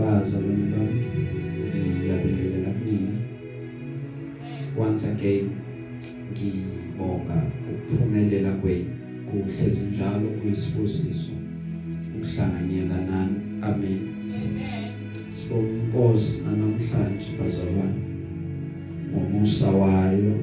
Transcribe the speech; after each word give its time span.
bazalwane 0.00 0.66
bami 0.72 1.04
ngiyabingelela 1.76 2.70
kunina. 2.78 3.16
Once 4.76 5.04
again 5.12 5.50
ngibonga 6.32 7.38
ukuphumelela 7.70 8.52
kwenu. 8.52 8.90
Kuhlezi 9.28 9.86
njalo 9.86 10.28
kuyisibusiso 10.28 11.32
ukuhlanganyela 12.16 12.98
nani. 13.10 13.36
Amen. 13.62 14.00
Sibonga 15.28 15.70
inkosi 15.70 16.42
namhlanje 16.42 17.26
bazalwane. 17.38 18.02
Ngomusa 19.10 19.70
wayo 19.70 20.34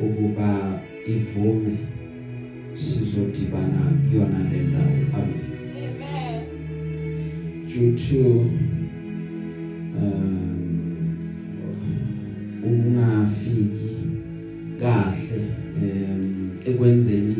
ukuba 0.00 0.80
ivume 1.06 1.76
sizodibana 2.74 3.92
kuyona 4.08 4.38
le 4.50 4.60
ndawo. 4.62 5.22
Amen. 5.22 5.55
Due 7.76 7.92
to 7.92 8.50
um 9.98 10.56
ungafiki 12.64 13.96
kahle 14.80 15.42
um 15.82 16.50
ekwenzeni 16.64 17.36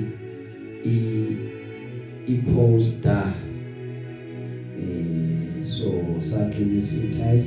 i 0.84 1.26
iposter 2.26 3.32
eh 4.80 5.62
so 5.62 5.92
sagcina 6.18 6.80
sithi 6.80 7.22
hayi 7.22 7.44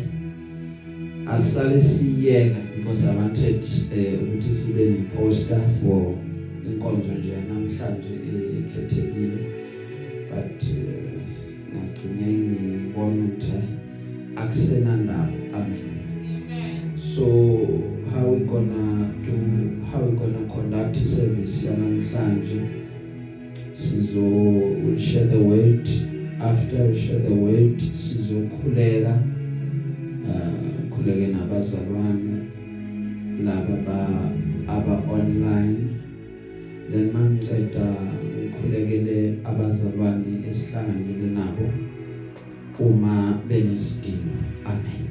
asale 1.28 1.82
siyeka 1.82 2.60
because 2.78 3.10
I 3.10 3.16
wanted 3.16 3.66
eh 3.98 4.24
ukuthi 4.24 4.54
sibe 4.54 4.90
ni 4.90 4.98
poster 4.98 5.62
for 5.82 6.16
inkonzo 6.66 7.14
nje 7.20 7.34
namhlanje 7.50 8.14
ekhethekile 8.60 9.46
but 10.30 10.64
uh, 10.64 11.09
ngagcine 12.00 12.28
ngibona 12.32 13.24
ukuthi 13.26 13.60
akusena 14.36 14.98
ndaba 14.98 15.34
amen. 15.54 16.98
So 16.98 17.26
how 18.12 18.28
we 18.28 18.40
gonna 18.46 19.14
do 19.24 19.82
how 19.92 20.00
we 20.02 20.16
gonna 20.16 20.48
conduct 20.48 20.94
the 20.96 21.06
service 21.06 21.66
yanamhlanje? 21.66 22.62
Sizo 23.76 24.22
we'll 24.84 24.98
share 24.98 25.26
the 25.28 25.40
word. 25.40 25.88
After 26.40 26.84
we 26.88 26.96
share 26.96 27.20
the 27.20 27.34
word 27.34 27.80
sizokhuleka 27.80 29.20
uh 30.26 30.90
khuleke 30.90 31.28
nabazalwane 31.28 32.48
laba 33.44 33.76
ba 33.86 34.32
aba 34.68 35.04
online. 35.12 35.96
Then 36.92 37.12
mangiceda 37.14 37.96
ngikhulekele 38.36 39.38
abazalwane 39.44 40.48
esihlanganyele 40.50 41.30
nabo. 41.34 41.89
Uma 42.80 43.42
benesidingo 43.48 44.38
amen 44.66 45.10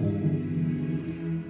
um, 0.00 1.42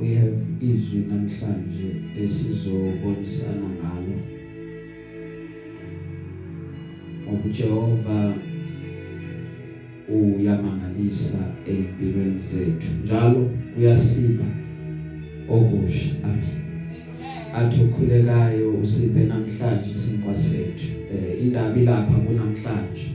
we 0.00 0.14
have 0.14 0.44
izwi 0.60 0.98
namhlanje 0.98 2.02
esizobonisana 2.16 3.68
ngalo. 3.68 4.18
ngokuJehova 7.22 8.34
uyamangalisa 10.08 11.38
empilweni 11.66 12.38
zethu 12.38 12.88
njalo 13.04 13.50
uyasipha 13.78 14.44
okusha. 15.48 16.14
Amen 16.24 16.63
athi 17.54 17.82
ukhulekayo 17.82 18.74
usiphe 18.82 19.24
namhlanje 19.24 19.94
sinkwa 19.94 20.34
sethu. 20.34 20.88
Eh 21.12 21.42
indaba 21.42 21.80
ilapha 21.80 22.14
kunamhlanje. 22.14 23.06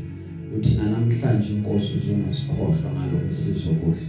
Uthi 0.58 0.78
namhlanje 0.78 1.54
inkosi 1.54 1.98
uzongasikhohlwa 1.98 2.92
ngaloko 2.96 3.32
sizokudla 3.32 4.08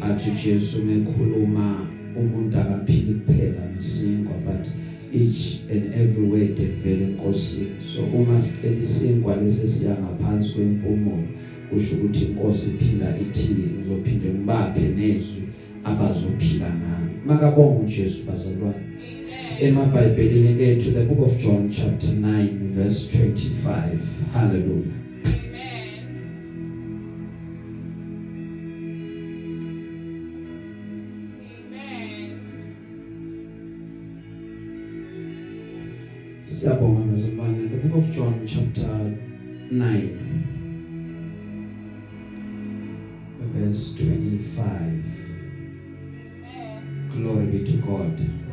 athi 0.00 0.30
Jesu 0.30 0.84
mekhuluma 0.84 1.86
umuntu 2.16 2.58
akaphili 2.58 3.14
kuphela 3.14 3.62
ngesinkwa 3.72 4.34
but 4.44 4.68
each 5.12 5.60
and 5.70 5.94
every 5.94 6.24
word 6.30 6.58
evela 6.58 7.04
enkosini. 7.04 7.80
So 7.80 8.02
uma 8.02 8.40
sicela 8.40 8.76
isinkwa 8.76 9.36
lesi 9.36 9.68
siya 9.68 9.96
ngaphansi 9.96 10.52
kwempumulo 10.52 11.24
kusho 11.70 11.96
ukuthi 11.96 12.24
inkosi 12.24 12.70
iphinda 12.70 13.16
ithi 13.20 13.56
uzophinde 13.82 14.28
ngibaphe 14.28 14.80
nezwi 14.80 15.42
abazophila 15.84 16.68
ngalo. 16.68 17.10
Makabonga 17.26 17.80
uJesu 17.80 18.24
bazalwane. 18.24 18.89
Emabhayibhelini 19.60 20.62
ethu 20.62 20.90
the 20.90 21.04
book 21.04 21.20
of 21.20 21.38
John 21.38 21.70
chapter 21.70 22.12
9 22.12 22.74
verse 22.74 23.18
25 23.18 24.00
hallelujah. 24.32 24.96
Siyabonga 36.44 37.00
bazalwane 37.12 37.68
the 37.68 37.76
book 37.76 37.98
of 37.98 38.10
John 38.16 38.46
chapter 38.46 39.12
9 39.70 40.08
verse 43.54 43.94
25 43.94 44.92
glory 47.12 47.46
be 47.46 47.58
to 47.64 47.72
God. 47.72 48.49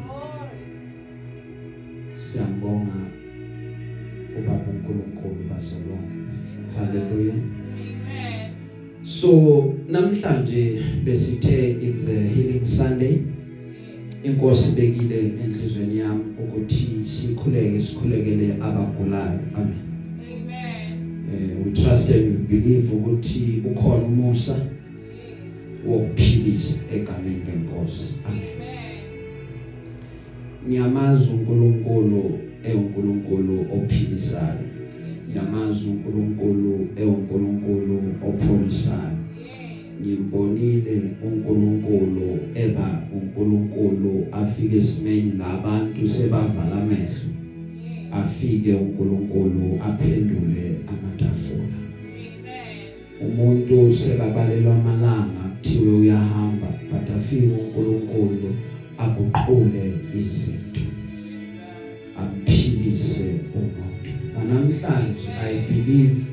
Siyambonga 2.38 3.00
ubaba 4.40 4.66
uNkulunkulu 4.70 5.50
bazalwane. 5.50 6.10
Haleluya 6.76 7.34
so 9.04 9.74
namhlanje 9.90 10.84
besithe 11.04 11.82
it's 11.82 12.10
a 12.10 12.14
healing 12.14 12.66
sunday. 12.66 13.18
Inkosi 14.24 14.76
bekile 14.76 15.20
enhlizweni 15.46 15.98
yami 15.98 16.24
ukuthi 16.44 17.06
sikhuleke 17.06 17.82
sikhulekele 17.82 18.54
abagulayo. 18.54 19.40
Amen. 19.56 19.86
Eh 21.34 21.66
we 21.66 21.72
trust 21.72 22.12
and 22.12 22.26
we 22.26 22.60
believe 22.60 22.96
ukuthi 22.96 23.62
ukhona 23.66 24.06
umusa 24.06 24.70
wokuphilisa 25.88 26.80
egameni 26.94 27.42
lenkosi. 27.48 28.16
Amen. 28.26 28.57
Ngiyamazi 30.68 31.32
uNkulunkulu 31.34 32.24
eUNkulunkulu 32.64 33.56
ophilisayo 33.76 34.66
ngiyamazi 35.30 35.90
uNkulunkulu 35.90 36.88
eUNkulunkulu 37.02 37.98
opholisayo 38.28 39.18
ngimbonile 40.02 40.98
uNkulunkulu 41.26 42.40
eba 42.56 42.90
uNkulunkulu 43.16 44.28
afike 44.32 44.78
esimeni 44.78 45.32
labantu 45.40 46.08
sebavala 46.08 46.76
amehlo. 46.82 47.32
Afike 48.12 48.74
uNkulunkulu 48.74 49.80
aphendule 49.88 50.68
amatafula. 50.92 51.80
Umuntu 53.26 53.94
sekabalelwa 53.94 54.76
amalanga 54.76 55.44
kuthiwe 55.62 55.92
uyahamba 56.02 56.68
but 56.92 57.16
afike 57.16 57.48
uNkulunkulu 57.62 58.50
akuqhule 58.98 59.94
izinto 60.16 60.82
amphilise 62.18 63.30
umuntu. 63.56 64.12
Namhlanje 64.50 65.30
i 65.44 65.60
believe 65.70 66.26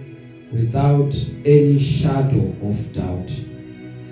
without 0.52 1.14
any 1.44 1.78
shadow 1.78 2.54
of 2.68 2.92
doubt 2.92 3.30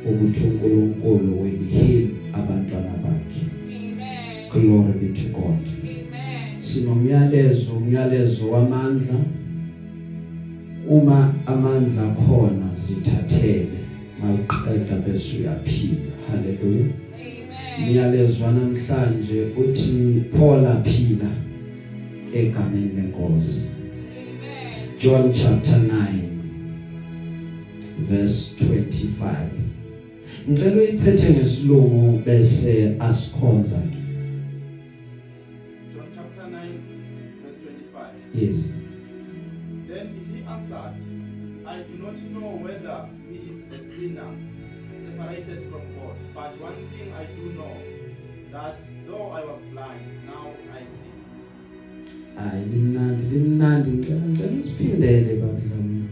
ukuthi 0.08 0.44
uNkulunkulu 0.44 1.42
will 1.42 1.64
heal 1.70 2.08
abantwana 2.32 2.94
bakhe. 3.02 3.46
Amen. 3.68 4.50
Glory 4.50 4.92
be 4.92 5.08
to 5.20 5.28
god. 5.28 5.68
Amen. 5.82 6.60
Sinomyalezo 6.60 7.72
umyalezo 7.72 8.50
wamandla. 8.50 9.20
Uma 10.88 11.34
amandla 11.46 12.14
khona 12.14 12.74
sithathele 12.74 13.78
mawuqeda 14.20 14.96
bese 14.96 15.38
uyaphila. 15.38 16.12
Haleluya 16.30 17.01
Niyalezwa 17.78 18.52
namhlanje 18.52 19.44
uthi 19.56 20.24
Paul 20.38 20.66
aphila 20.66 21.30
egameni 22.34 22.90
lenkosi. 22.96 23.72
John 24.98 25.32
chapter 25.32 25.78
9 25.78 26.32
verse 28.08 28.54
25. 28.56 29.62
Ngicela 30.48 30.76
uyiphethe 30.76 31.30
ngesilungu 31.30 32.18
bese 32.26 32.96
asikhonza 32.98 33.78
ke. 33.78 33.98
John 35.94 36.06
chapter 36.14 36.46
9, 36.50 36.58
verse 37.42 37.58
25. 37.58 38.42
Yes. 38.42 38.68
Then 39.88 40.06
he 40.32 40.44
answered, 40.48 40.94
I 41.66 41.82
do 41.82 41.94
not 42.02 42.18
know 42.32 42.50
whether 42.64 43.08
he 43.30 43.36
is 43.38 43.60
a 43.70 43.78
sinner, 43.94 44.30
separated 44.96 45.70
from 45.70 45.80
God. 45.80 45.91
But 46.42 46.60
one 46.60 46.88
thing 46.90 47.12
I 47.14 47.24
do 47.26 47.52
know, 47.52 47.76
that 48.50 48.80
though 49.06 49.30
I 49.30 49.44
was 49.44 49.60
blind, 49.70 50.26
now 50.26 50.50
I 50.74 50.82
see. 50.84 51.14
Hayi 52.36 52.64
limnandi 52.64 53.22
limnandi 53.30 53.90
ngicela 53.90 54.20
ngicela 54.20 54.52
usiphindele 54.60 55.36
babudlami. 55.36 56.08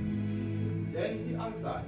Then 0.92 1.28
he 1.28 1.34
answered, 1.34 1.84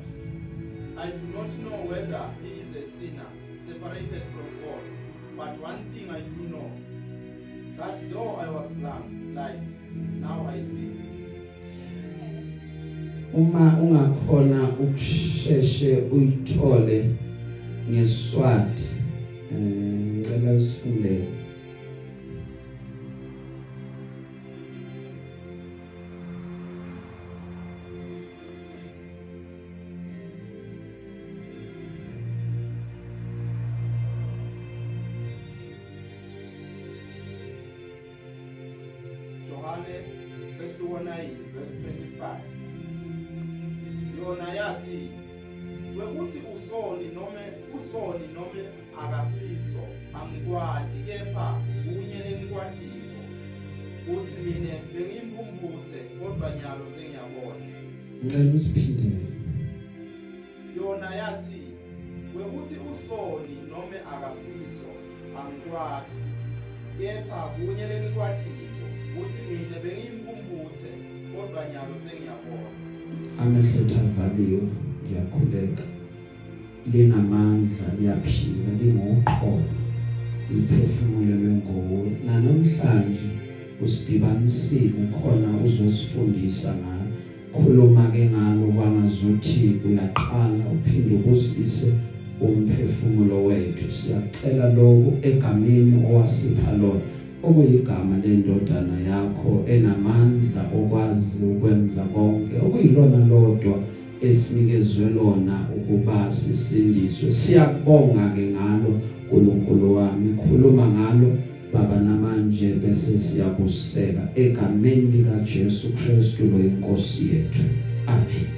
I 0.98 1.06
do 1.06 1.26
not 1.36 1.50
know 1.62 1.78
whether 1.90 2.30
he 2.42 2.50
is 2.62 2.70
a 2.82 2.90
sinner 2.90 3.30
separated 3.66 4.22
from 4.34 4.48
God, 4.62 4.84
but 5.36 5.60
one 5.60 5.84
thing 5.92 6.10
I 6.10 6.20
do 6.20 6.42
know, 6.52 6.70
that 7.76 8.10
though 8.10 8.34
I 8.44 8.48
was 8.50 8.68
blind, 8.70 9.34
blind, 9.34 10.20
now 10.20 10.48
I 10.50 10.60
see. 10.62 11.12
uma 13.34 13.78
ungakhona 13.82 14.68
ukusheshe 14.68 15.96
uyithole 16.12 17.16
ngeswati 17.92 18.88
eh 19.52 19.56
ngicela 19.56 20.52
usifundele. 20.52 21.28
Johane 39.48 39.96
sesibona 40.58 41.18
yini 41.18 41.44
verse 41.54 41.76
25 41.76 42.40
yona 44.18 44.54
yathi 44.54 44.98
wekuthi 45.98 46.38
usoni 46.54 47.08
noma 47.14 47.51
usoni 47.92 48.26
noma 48.34 48.62
akasiso 49.02 49.84
angikwadi 50.14 50.98
kepha 51.06 51.60
kunye 51.84 52.18
lengikwatiko 52.24 53.20
uthi 54.12 54.36
mina 54.44 54.74
bengimphumphuthe 54.92 55.98
kodwa 56.18 56.50
nyalo 56.50 56.84
sengiyabona. 56.94 57.66
Ngicela 58.24 58.54
usiphindele 58.54 59.26
yona 60.76 61.14
yathi 61.14 61.62
wekuthi 62.36 62.76
usoni 62.92 63.56
noma 63.70 63.98
akasiso 64.14 64.90
angikwadi 65.38 66.18
kepha 66.98 67.40
kunye 67.54 67.86
lengikwatiko 67.90 68.86
uthi 69.20 69.40
mina 69.48 69.76
bengimphumphuthe 69.84 70.92
kodwa 71.32 71.62
nyalo 71.72 71.94
sengiyabona. 72.04 72.70
Amehlo 73.40 73.82
avaliwe 74.00 74.68
ngiyakhuleka. 75.04 76.01
Linamandla 76.90 77.86
liyaphila 77.98 78.70
lingoqobo 78.82 79.62
liphefumulelwe 80.50 81.52
ngowe 81.62 82.10
namhlanje 82.26 83.30
usidibanisile 83.84 85.02
khona 85.14 85.48
uzosifundisa 85.64 86.74
ngalo. 86.74 87.10
Khuluma 87.52 88.10
ke 88.10 88.30
ngalo 88.32 88.66
kwangazuthi 88.72 89.80
uyaqala 89.86 90.64
uphinde 90.74 91.14
ubusise 91.14 91.92
umphefumulo 92.40 93.44
wethu. 93.44 93.92
Siyacela 93.92 94.74
lokho 94.74 95.12
egameni 95.22 96.04
owasipha 96.06 96.72
lona. 96.72 97.06
Okuyigama 97.42 98.16
lendodana 98.24 98.96
yakho 99.10 99.64
enamandla 99.66 100.62
okwazi 100.78 101.44
ukwenza 101.44 102.02
konke 102.14 102.56
okuyilona 102.64 103.26
lodwa 103.26 103.78
esinikezwe 104.22 105.10
lona 105.10 105.66
ukuba 105.92 106.32
sisindiswe 106.32 107.32
siyakubonga 107.32 108.32
ke 108.34 108.40
ngalo 108.40 109.00
uNkulunkulu 109.30 109.96
wami. 109.96 110.34
Khuluma 110.36 110.86
ngalo 110.88 111.36
baba 111.72 112.00
namanje 112.00 112.74
bese 112.74 113.18
siyabuseka 113.18 114.28
egameni 114.34 115.12
lika 115.12 115.38
Jesu 115.44 115.92
Kristu 115.92 116.46
lo 116.46 116.58
inkosi 116.58 117.28
yethu. 117.28 117.64
Amen. 118.06 118.48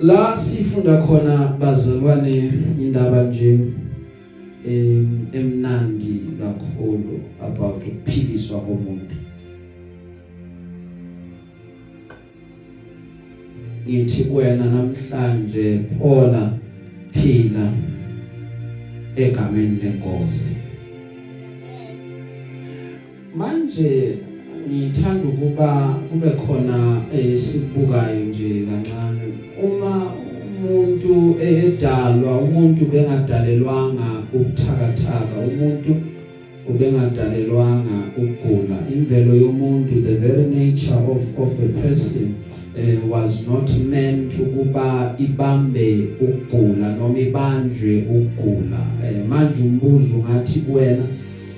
La 0.00 0.36
sifunda 0.36 0.96
khona 0.96 1.56
bazalwane 1.60 2.52
indaba 2.80 3.22
nje 3.22 3.58
em 4.66 5.26
emnandi 5.32 6.20
kakhulu 6.38 7.20
about 7.40 7.82
ukuphiliswa 7.86 8.60
komuntu. 8.60 9.29
Ngithi 13.88 14.26
wena 14.32 14.64
namhlanje 14.64 15.80
phola 15.98 16.52
phila 17.12 17.72
egameni 19.16 19.78
lenkosi. 19.82 20.56
Manje 23.36 24.18
ngithanda 24.68 25.28
ukuba 25.28 26.00
kube 26.10 26.30
khona 26.30 27.02
esibukayo 27.12 28.24
nje 28.24 28.66
kancane. 28.68 29.32
Uma 29.62 30.12
umuntu 30.60 31.36
edalwa 31.40 32.38
umuntu 32.38 32.86
bengadalelwanga 32.86 34.08
ukuthakathaka 34.34 35.36
umuntu 35.48 35.96
ubengadalelwanga 36.68 37.98
ukugula. 38.16 38.78
Imvelo 38.92 39.34
yomuntu 39.34 40.02
the 40.04 40.16
very 40.16 40.44
nature 40.44 41.00
of 41.12 41.38
of 41.38 41.52
a 41.62 41.68
person 41.80 42.34
uh, 42.76 43.10
was 43.10 43.46
not 43.46 43.70
meant 43.78 44.32
ukuba 44.38 45.14
ibambe 45.18 46.08
ukugula 46.20 46.96
noma 46.96 47.18
ibanjwe 47.18 48.04
ukugula. 48.10 48.86
Uh, 49.02 49.28
manje 49.28 49.62
umbuzo 49.62 50.16
ngathi 50.16 50.60
kuwena 50.60 51.04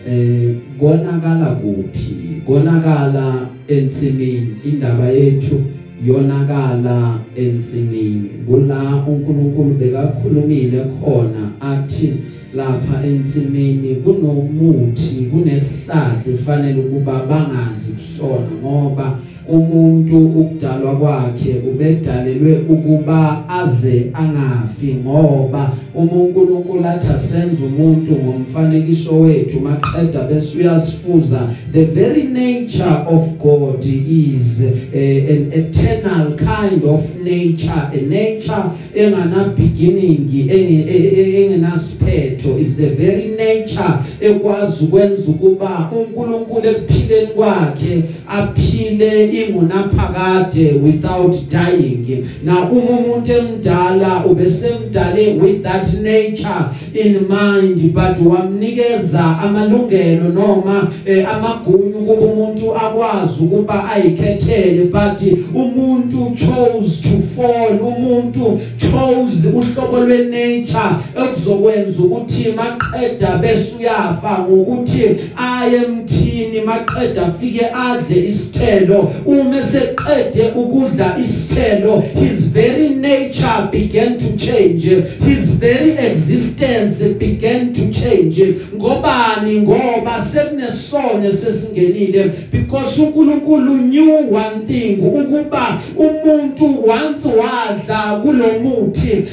eh 0.08 0.54
konakala 0.78 1.46
kuphi? 1.46 2.42
Konakala 2.46 3.48
ensimini 3.68 4.56
indaba 4.64 5.08
yethu 5.08 5.62
yonakala 6.06 7.18
ensimini. 7.36 8.28
Kula 8.46 9.04
uNkulunkulu 9.06 9.74
bekakhulumile 9.74 10.84
khona 10.84 11.50
athi 11.60 12.12
lapha 12.54 13.04
ensimini 13.06 13.94
kunomuthi 13.94 15.24
kunesihlahla 15.30 16.32
efanele 16.34 16.80
ukuba 16.80 17.26
bangadli 17.26 17.92
kusona 17.94 18.50
ngoba 18.62 19.18
umuntu 19.48 20.26
ukudalwa 20.26 20.96
kwakhe 20.96 21.54
ubedalelwe 21.70 22.60
ukuba 22.68 23.48
aze 23.48 24.06
angafi 24.12 24.94
ngoba 24.94 25.72
uNkulunkulu 25.94 26.86
athi 26.86 27.18
senze 27.18 27.64
umuntu 27.64 28.12
ngomfanekiso 28.12 29.20
wethu 29.20 29.60
maqeda 29.60 30.20
bese 30.20 30.58
uyasifuza 30.58 31.48
the 31.72 31.84
very 31.84 32.22
nature 32.22 33.04
of 33.06 33.38
God 33.38 33.84
is 33.84 34.64
uh, 34.64 34.68
an 34.94 35.52
eternal 35.52 36.36
kind 36.36 36.84
of 36.84 37.16
nature. 37.16 37.90
A 37.92 38.00
nature 38.02 38.70
engana 38.94 39.54
beginning 39.56 40.28
engenasiphetho 40.28 42.58
is 42.58 42.76
the 42.76 42.90
very 42.90 43.28
nature 43.28 43.98
ekwazi 44.20 44.84
ukwenza 44.84 45.30
ukuba 45.30 45.90
uNkulunkulu 45.92 46.68
ekuphileni 46.68 47.26
kwakhe 47.26 48.02
aphile 48.28 49.31
ingunaphakade 49.40 50.80
without 50.82 51.34
dying. 51.48 52.26
Na 52.44 52.70
uma 52.70 52.90
umuntu 52.90 53.32
emdala 53.32 54.24
ubesemdale 54.26 55.40
with 55.40 55.62
that 55.62 55.92
nature 55.94 56.70
in 56.94 57.28
mind 57.28 57.92
but 57.94 58.18
wamnikeza 58.18 59.38
amalungelo 59.38 60.28
noma 60.28 60.90
eh, 61.06 61.28
amagunya 61.34 61.98
kuba 62.06 62.26
umuntu 62.26 62.76
akwazi 62.76 63.42
ukuba 63.44 63.90
ayikhethele 63.90 64.84
but 64.84 65.22
umuntu 65.54 66.36
chose 66.36 67.02
to 67.02 67.22
fall 67.36 67.80
umuntu 67.80 68.60
chose 68.78 69.48
uhlobo 69.48 70.00
lwenature 70.00 70.96
ekuzokwenza 71.24 72.02
ukuthi 72.02 72.52
maqeda 72.52 73.36
bese 73.36 73.76
uyafa 73.78 74.46
ngokuthi 74.48 75.02
aye 75.36 75.76
emthini 75.76 76.60
maqeda 76.60 77.26
afike 77.26 77.66
adle 77.74 78.28
isithelo 78.28 79.12
uma 79.26 79.62
seqede 79.62 80.52
ukudla 80.56 81.16
isithelo 81.18 82.02
his 82.14 82.46
very 82.48 82.88
nature 82.88 83.68
began 83.70 84.18
to 84.18 84.36
change. 84.36 84.84
His 84.84 85.54
very 85.54 85.92
existence 85.92 87.02
began 87.18 87.72
to 87.72 87.92
change. 87.92 88.38
Ngobani? 88.74 89.60
Ngoba 89.62 90.20
sekunesone 90.22 91.32
sesingenile. 91.32 92.32
Because 92.50 92.98
uNkulunkulu 92.98 93.76
knew 93.88 94.34
one 94.34 94.66
thing 94.66 94.98
ukuba 95.00 95.78
umuntu 95.96 96.86
once 96.86 97.28
wadla 97.28 98.20
kulomuthi 98.22 99.24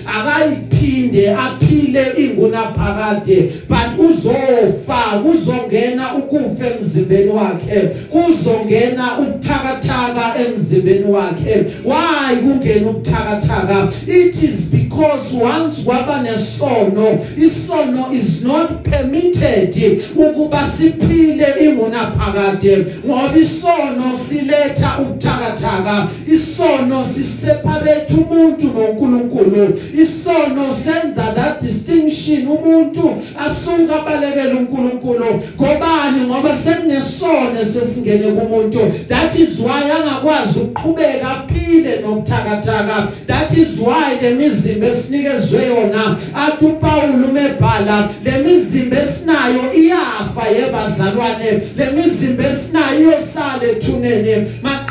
akayiphinde 0.80 1.36
aphile 1.36 2.14
ingunaphakade 2.18 3.52
but 3.68 4.10
uzofa 4.10 5.20
kuzongena 5.24 6.16
ukufa 6.16 6.66
emzimbeni 6.68 7.30
wakhe 7.30 7.80
kuzongena 8.10 9.20
ubuthakathaka 9.20 10.34
emzimbeni 10.40 11.06
wakhe. 11.06 11.66
Why 11.86 12.36
kungena 12.42 12.90
ubuthakathaka? 12.90 13.92
It 14.08 14.44
is 14.44 14.72
because 14.72 15.34
once 15.34 15.84
kwaba 15.84 16.24
nesono 16.24 17.20
isono 17.38 18.14
is 18.14 18.44
not 18.44 18.84
permitted 18.84 20.02
ukuba 20.16 20.66
siphile 20.66 21.48
ingunaphakade 21.62 22.86
ngoba 23.06 23.38
isono 23.38 24.18
siletha 24.18 25.00
ubuthakathaka 25.02 26.08
isono 26.28 27.06
siseparate 27.06 28.14
umuntu 28.14 28.68
noNkulunkulu 28.68 29.80
isono 30.02 30.69
senza 30.74 31.34
that 31.36 31.62
distinction. 31.62 32.48
Umuntu 32.48 33.22
asuka 33.46 34.02
balekela 34.06 34.56
uNkulunkulu. 34.56 35.26
Ngobani? 35.56 36.22
Ngoba 36.28 36.56
sekunesono 36.56 37.66
sesingene 37.66 38.32
kumuntu. 38.32 38.80
That 39.08 39.40
is 39.40 39.60
why 39.60 39.92
angakwazi 39.92 40.60
ukuqhubeka 40.60 41.32
aphile 41.32 42.00
nobuthakathaka. 42.02 43.12
That 43.28 43.58
is 43.58 43.80
why 43.80 44.18
lemizimba 44.22 44.88
esinikezwe 44.88 45.66
yona 45.66 46.18
athi 46.36 46.66
uPaul 46.66 47.24
umebhala 47.30 48.10
lemizimba 48.24 49.00
esinayo 49.00 49.74
iyafa 49.74 50.48
yebazalwane. 50.50 51.62
Lemizimba 51.78 52.44
esinayo 52.48 53.00
iyosala 53.00 53.64
ethuneni. 53.72 54.48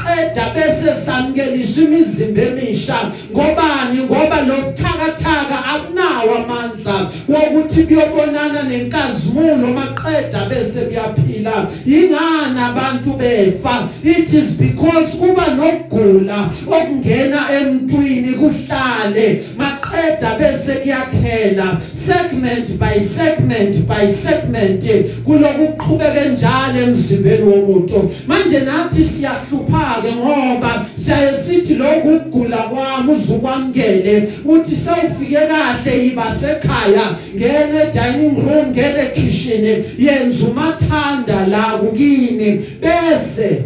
Maqeda 0.08 0.54
bese 0.54 0.94
samkeliswa 0.94 1.84
imizimba 1.84 2.42
emisha. 2.42 3.12
Ngobani? 3.30 4.02
Ngoba 4.04 4.40
lo 4.40 4.54
buthakathaka 4.56 5.64
akunawo 5.64 6.34
amandla 6.34 7.10
wokuthi 7.28 7.82
kuyobonana 7.82 8.62
nenkazimulo 8.62 9.66
maqeda 9.66 10.48
bese 10.48 10.80
kuyaphila. 10.80 11.68
Ingani 11.86 12.60
abantu 12.60 13.12
befa? 13.18 13.88
It 14.04 14.32
is 14.34 14.54
because 14.54 15.16
kuba 15.16 15.46
nokugula 15.54 16.50
okungena 16.66 17.40
emntwini 17.52 18.34
kuhlale. 18.34 19.42
Maqeda 19.56 20.38
bese 20.38 20.74
kuyakhela. 20.74 21.80
Segment 21.92 22.78
by 22.78 22.98
segment 22.98 23.88
by 23.88 24.06
segment 24.08 24.84
kuloku 25.24 25.68
kuqhubeka 25.68 26.24
njalo 26.24 26.82
emzimbeni 26.82 27.42
womuntu. 27.42 28.10
Manje 28.26 28.60
nathi 28.60 29.04
siyahlupha 29.04 29.97
ke 30.02 30.12
ngoba 30.16 30.86
siyaye 30.96 31.36
sithi 31.36 31.74
lokhu 31.74 32.14
ukugula 32.16 32.56
kwami 32.56 33.12
uzukwamkele 33.12 34.28
uthi 34.44 34.76
sewufike 34.76 35.36
kahle 35.36 36.04
yiba 36.04 36.30
sekhaya 36.30 37.16
ngene 37.36 37.92
dining 37.92 38.36
room 38.36 38.70
ngene 38.70 39.10
kitchen 39.14 39.84
yenza 39.98 40.46
umathanda 40.46 41.46
la 41.46 41.62
kukini. 41.62 42.60
Bese 42.80 43.64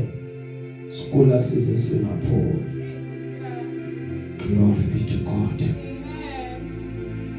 sikula 0.89 1.39
size 1.39 1.77
singapholi. 1.77 2.63
Glory 4.39 4.85
be 4.93 5.01
to 5.01 5.19
God. 5.25 5.63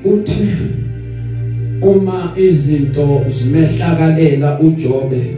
Uthi 0.06 0.48
uma 1.82 2.34
izinto 2.38 3.26
zimehlakalela 3.30 4.60
uJobe 4.60 5.38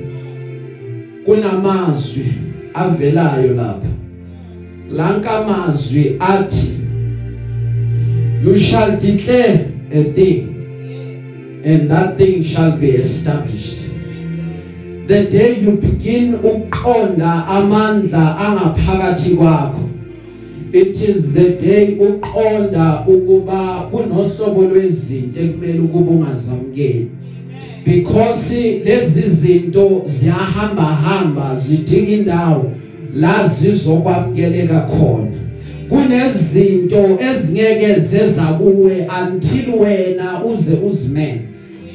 kunamazwi. 1.25 2.44
Avelayo 2.75 3.55
lapha. 3.55 3.87
Lanka 4.89 5.29
amazwi 5.29 6.17
athi 6.19 6.75
you 8.43 8.57
shall 8.57 8.99
declare 8.99 9.71
a 9.91 10.03
thing 10.13 10.51
and 11.65 11.89
that 11.89 12.17
thing 12.17 12.43
shall 12.43 12.77
be 12.77 12.91
established. 12.91 13.89
The 15.07 15.29
day 15.29 15.59
you 15.59 15.77
begin 15.77 16.33
ukuqonda 16.33 17.45
amandla 17.47 18.37
angaphakathi 18.37 19.35
kwakho 19.35 19.85
it 20.75 21.01
is 21.01 21.33
the 21.33 21.55
day 21.55 21.95
uqonda 21.95 23.05
ukuba 23.07 23.87
kunohlobo 23.91 24.61
lwezinto 24.61 25.39
ekumele 25.39 25.79
ukuba 25.79 26.11
ungazamkeli 26.11 27.11
because 27.85 28.81
lezi 28.85 29.21
zinto 29.29 30.01
ziyahamba 30.05 30.83
hamba 30.83 31.55
zidinga 31.55 32.11
indawo 32.11 32.71
la 33.15 33.47
zizokwamkeleka 33.47 34.79
khona. 34.81 35.31
Kunezinto 35.89 37.19
ezingeke 37.31 37.99
zeza 37.99 38.43
kuwe 38.43 39.07
until 39.23 39.69
wena 39.79 40.43
uze 40.45 40.73
uzimele. 40.87 41.41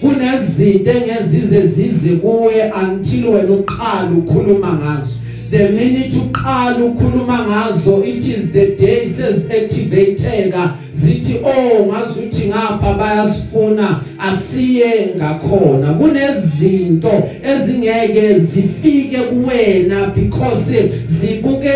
Kunezinto 0.00 0.90
engezize 0.90 1.66
zize 1.66 2.16
kuwe 2.16 2.72
until 2.82 3.26
wena 3.26 3.52
uqala 3.52 4.10
ukhuluma 4.18 4.72
ngazo. 4.72 5.14
The 5.50 5.68
minute 5.70 6.16
uqala 6.16 6.84
ukhuluma 6.84 7.46
ngazo 7.46 8.04
it 8.04 8.28
is 8.28 8.52
the 8.52 8.76
day 8.76 9.06
says 9.06 9.50
activateka 9.50 10.76
zithi 10.92 11.40
oh 11.44 11.86
ngazuthi 11.86 12.48
ngapha 12.48 12.94
bayasifuna 12.94 14.00
asiye 14.18 15.14
ngakhona. 15.16 15.94
Kunezinto 15.94 17.28
ezingeke 17.54 18.38
zifike 18.38 19.18
kuwena 19.18 20.06
because 20.14 20.88
zibuke 21.06 21.72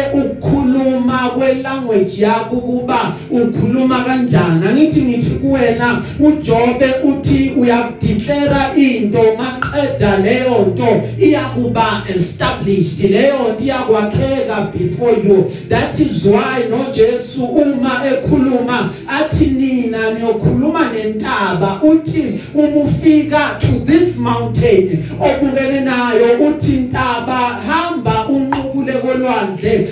kwelanguage 1.28 2.22
yakho 2.22 2.56
kuba 2.56 3.14
ukhuluma 3.30 4.04
kanjani. 4.04 4.66
Angithi 4.68 5.02
ngithi 5.02 5.30
kuwena 5.30 6.02
uJobe 6.20 6.94
uthi 7.04 7.52
uyakudeclare 7.58 8.76
into 8.76 9.22
maqeda 9.38 10.18
leyo 10.18 10.66
nto 10.74 11.02
iyakuba 11.18 12.04
established. 12.14 13.10
Leyo 13.10 13.34
nto 13.54 13.64
iyakwakheka 13.64 14.72
before 14.78 15.12
you. 15.12 15.50
That 15.68 16.00
is 16.00 16.24
why 16.24 16.68
no 16.70 16.92
Jesu 16.92 17.44
uma 17.44 18.02
ekhuluma 18.06 18.90
athi 19.08 19.46
nina 19.46 20.10
niyokhuluma 20.10 20.92
nentaba. 20.92 21.80
Uthi 21.82 22.40
uma 22.54 22.76
ufika 22.76 23.58
to 23.60 23.84
this 23.84 24.18
mountain 24.18 25.04
obukene 25.20 25.80
nayo 25.80 26.48
uthi 26.48 26.76
intaba 26.76 27.36
hamba 27.38 28.28
unqubule 28.28 28.92
kolwandle 28.92 29.88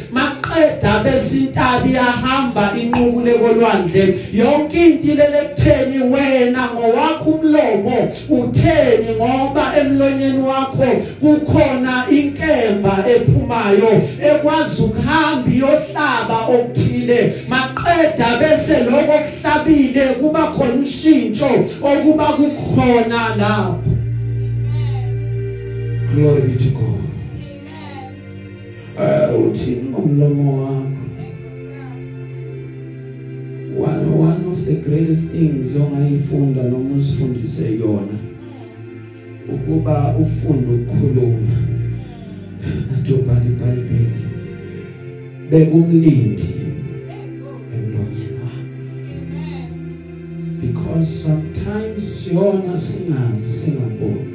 maqeda 0.83 1.05
besintaba 1.05 1.87
iyahamba 1.87 2.73
inqubule 2.83 3.35
kolwandle 3.35 4.19
yonke 4.33 4.87
into 4.87 5.15
lelekutheni 5.15 5.99
wena 6.13 6.69
ngowakho 6.75 7.31
umlomo 7.31 8.13
utheni 8.29 9.15
ngoba 9.17 9.73
emlonyeni 9.81 10.43
wakho 10.43 10.87
kukhona 11.21 12.05
inkemba 12.11 13.05
ephumayo 13.15 14.03
ekwazi 14.31 14.83
ukuhamba 14.83 15.51
iyohlaba 15.51 16.39
okuthile. 16.55 17.33
Maqeda 17.49 18.39
bese 18.41 18.85
lokho 18.85 19.19
kuhlabile 19.25 20.07
kuba 20.21 20.47
khona 20.47 20.83
ushintsho 20.83 21.51
okuba 21.83 22.25
kukhona 22.25 23.37
lapho. 23.37 23.91
Glory 26.15 26.43
be 26.43 26.57
to 26.59 26.71
God. 26.71 27.12
Uthini 29.47 29.83
ngomlomo 29.91 30.65
wakho 30.65 30.93
one 33.79 34.07
one 34.07 34.47
of 34.53 34.65
the 34.65 34.75
greatest 34.75 35.31
things 35.31 35.77
ongayifunda 35.77 36.63
noma 36.63 36.97
usifundise 36.97 37.77
yona 37.77 38.19
ukuba 39.55 40.17
ufunde 40.17 40.73
ukukhuluma 40.75 41.57
atobhala 42.95 43.45
iBhayibheli. 43.45 44.23
Bekumlindi 45.51 46.45
emlonyeni 47.75 48.33
wakho. 48.43 48.63
Because 50.61 51.07
sometimes 51.25 52.31
yona 52.35 52.77
singazi 52.77 53.51
singaboni. 53.51 54.27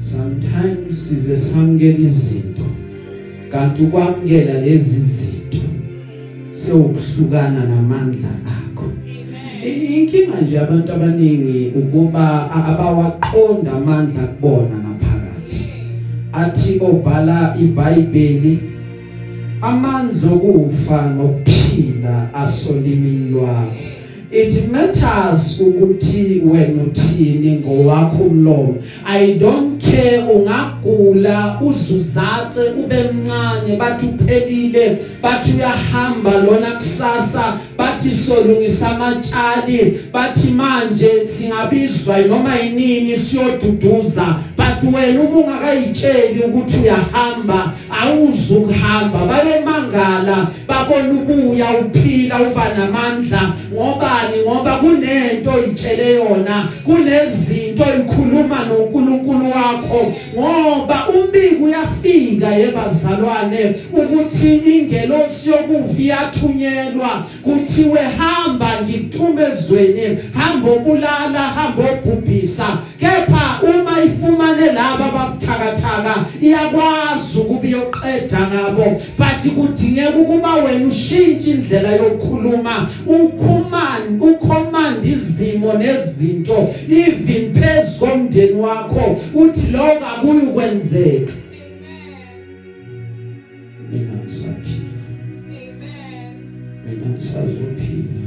Sometimes 0.00 1.08
size 1.08 1.36
samkela 1.36 1.98
izinto. 1.98 2.66
Kanti 3.50 3.82
ukwamkela 3.82 4.60
lezi 4.60 5.00
zinto 5.00 5.64
sewukuhlukana 6.50 7.64
namandla 7.64 8.28
akho. 8.46 8.92
Inkinga 9.64 10.40
nje 10.40 10.58
abantu 10.60 10.92
abaningi 10.92 11.72
ukuba 11.76 12.50
abawaqonda 12.50 13.72
amandla 13.72 14.22
kubona 14.22 14.76
ngaphakathi. 14.84 15.62
Athi 16.32 16.80
obhala 16.80 17.56
iBhayibheli 17.60 18.58
amandla 19.62 20.30
okufa 20.32 21.14
nokuphila 21.16 22.34
asolimini 22.34 23.30
lwakho. 23.30 23.87
It 24.30 24.70
matters 24.70 25.60
ukuthi 25.60 26.42
wena 26.44 26.82
uthini 26.82 27.52
ngowakho 27.52 28.22
umlomo. 28.22 28.74
I 29.06 29.34
don't 29.34 29.82
care 29.82 30.18
ungagula 30.18 31.60
uzuzace 31.60 32.60
ube 32.84 32.96
mncane 33.12 33.76
bathi 33.76 34.06
uphelile 34.06 34.98
bathi 35.22 35.52
uyahamba 35.52 36.38
lona 36.38 36.70
kusasa 36.72 37.58
bathi 37.78 38.14
solungisa 38.14 38.88
amatshali 38.88 40.00
bathi 40.12 40.48
manje 40.48 41.24
singabizwa 41.24 42.18
noma 42.18 42.56
yinini 42.56 43.16
siyoduduza. 43.16 44.36
But 44.56 44.94
wena 44.94 45.20
uma 45.20 45.38
ungakayitsheli 45.38 46.42
ukuthi 46.42 46.76
uyahamba 46.80 47.72
awuzukuhamba. 48.02 49.18
Bayomangala 50.38 50.50
babona 50.66 51.12
ubuya 51.12 51.66
uphila 51.80 52.40
uba 52.40 52.64
namandla. 52.76 53.54
Ngobani? 53.72 54.42
Ngoba 54.46 54.78
kunento 54.78 55.50
oyitshele 55.50 56.14
yona 56.14 56.68
kunezinto 56.84 57.84
ikhuluma 57.84 58.66
noNkulunkulu 58.66 59.50
wakho. 59.50 60.12
Ngoba 60.34 61.08
umbiko 61.08 61.64
uyafika 61.64 62.48
yebazalwane 62.54 63.74
ukuthi 63.92 64.56
ingelosi 64.56 65.50
yokufa 65.50 66.00
iyathunyelwa 66.02 67.26
kuthiwe 67.42 68.00
hamba 68.18 68.70
ngikuthumezweni 68.82 70.18
hamba 70.34 70.70
obulala 70.70 71.38
hamba 71.38 71.84
obhubhisa. 71.90 72.78
Kepha 73.00 73.60
uma 73.62 74.02
ifumane 74.02 74.66
laba 74.66 75.04
ababuthakathaka 75.06 76.14
iyakwazi 76.42 77.38
ukuba 77.38 77.66
iyoqeda 77.68 78.40
ngabo. 78.50 79.00
But 79.18 79.42
kudingeka 79.54 80.18
ukuba 80.28 80.54
wena 80.54 80.86
ushintshe 80.86 81.50
indlela 81.50 81.92
yokukhuluma 81.92 82.90
ukhumani 83.06 84.20
ucommand 84.20 85.04
izimo 85.04 85.72
nezinto 85.72 86.68
even 86.88 87.52
phezu 87.54 87.98
komndeni 87.98 88.52
wakho 88.52 89.16
uthi 89.34 89.66
lokho 89.72 90.06
akuyi 90.06 90.46
kwenzeka 90.46 91.32
mina 93.90 94.14
ngisaphila. 94.22 95.04
Mina 96.84 97.06
ngisazophila. 97.10 98.24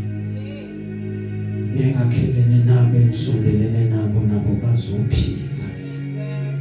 Ngingakhelene 1.74 2.66
nabo 2.66 2.98
engisondelene 2.98 3.84
nabo 3.90 4.20
nabo 4.20 4.54
bazophila. 4.64 5.68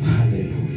Haleluya 0.07 0.70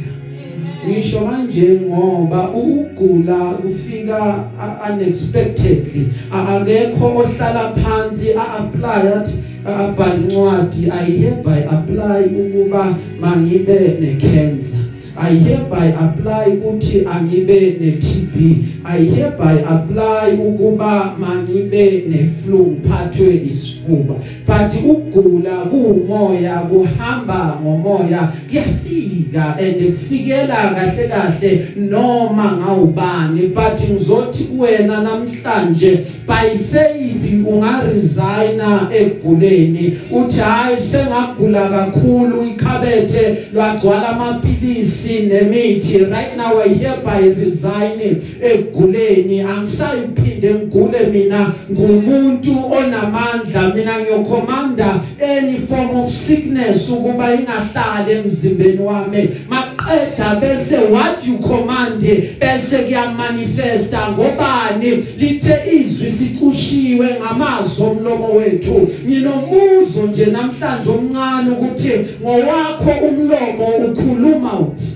ngisho 0.88 1.20
manje 1.20 1.80
ngoba 1.86 2.50
ukugula 2.50 3.34
kufika 3.34 4.44
unexpectedly. 4.92 6.08
Akekho 6.32 7.06
ohlala 7.06 7.72
phansi 7.76 8.32
a-apply 8.32 9.08
athi 9.16 9.44
abhali 9.64 10.24
incwadi 10.24 10.90
i 10.90 11.10
hereby 11.10 11.64
apply 11.70 12.24
ukuba 12.24 12.94
mangibe 13.20 13.98
necancer 14.00 14.93
I 15.16 15.34
hereby 15.34 15.94
apply 15.94 16.56
ukuthi 16.56 17.06
angibe 17.06 17.76
ne-TB 17.80 18.64
I 18.84 19.04
hereby 19.04 19.62
apply 19.68 20.32
ukuba 20.38 21.16
mangibe 21.18 22.04
ne-flu 22.08 22.66
ngiphathwe 22.66 23.34
isifuba 23.46 24.14
but 24.46 24.74
ukugula 24.84 25.56
kuumoya 25.56 26.58
kuhamba 26.58 27.58
ngomoya 27.62 28.32
kuyafika 29.34 29.56
and 29.58 29.94
kufikela 29.94 30.74
kahle 30.74 31.08
kahle 31.08 31.66
noma 31.76 32.58
ngawubani. 32.58 33.54
But 33.54 33.80
ngizothi 33.90 34.44
kuwena 34.44 35.00
namhlanje 35.00 36.04
by 36.26 36.58
faith 36.58 37.46
ungaresigna 37.46 38.88
eguleni 38.92 39.98
uthi 40.12 40.40
hayi 40.40 40.80
sengagula 40.80 41.68
kakhulu 41.68 42.44
ikhabethe 42.44 43.36
lwagcwala 43.52 44.12
amapilisi 45.04 45.26
nemithi 45.26 46.10
right 46.10 46.36
now 46.36 46.60
i 46.60 46.68
hereby 46.68 47.34
resign 47.40 48.00
eguleni. 48.42 49.40
Angisayiphinde 49.40 50.54
ngigule 50.54 51.06
mina 51.12 51.52
ngumuntu 51.72 52.72
onamandla. 52.72 53.74
Mina 53.74 54.00
ngiyokhomanda 54.00 55.02
any 55.20 55.58
form 55.58 55.96
of 55.96 56.10
sickness 56.10 56.90
ukuba 56.90 57.34
ingahlali 57.34 58.12
emzimbeni 58.12 58.78
wami. 58.78 59.28
Maqeda 59.48 60.40
bese 60.40 60.78
what 60.90 61.26
you 61.26 61.38
command 61.38 62.02
bese 62.40 62.78
kuyamanifesta. 62.78 64.12
Ngobani? 64.12 65.04
Lithe 65.18 65.56
izwi 65.76 66.10
sicushiwe 66.10 67.08
ngamazwi 67.20 67.86
omlomo 67.86 68.34
wethu. 68.34 68.88
Nginomuzo 69.06 70.02
nje 70.10 70.26
namhlanje 70.26 70.90
omncane 70.90 71.50
ukuthi 71.50 71.90
ngowakho 72.22 72.90
umlomo 73.08 73.66
ukhuluma 73.66 74.60
uthi 74.60 74.93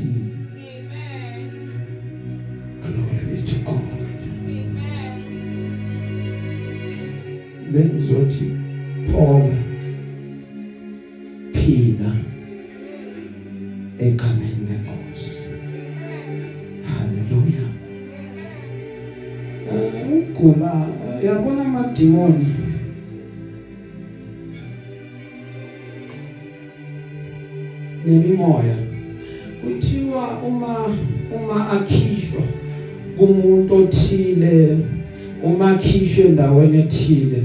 bengizothi 7.72 8.50
phola 9.12 9.56
phila 11.52 12.12
egameni 13.98 14.66
lenkosi. 14.68 15.48
Haleluya 16.82 17.68
ukugula 19.72 20.88
yabona 21.24 21.64
amadimoni? 21.64 22.46
Nemimoya. 28.06 28.76
Kuthiwa 29.64 30.38
uma 30.38 30.96
uma 31.36 31.70
akhishwa 31.70 32.42
kumuntu 33.18 33.74
othile 33.74 34.78
uma 35.44 35.70
akhishwe 35.70 36.24
endaweni 36.24 36.78
ethile 36.78 37.42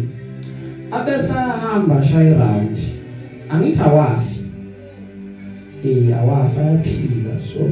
abese 0.94 1.34
ahamba 1.34 2.06
shaya 2.06 2.34
round 2.38 2.78
angithi 3.50 3.82
awafi 3.82 4.40
eh 5.86 6.18
awafa 6.18 6.62
ayaphila. 6.62 7.40
So 7.40 7.72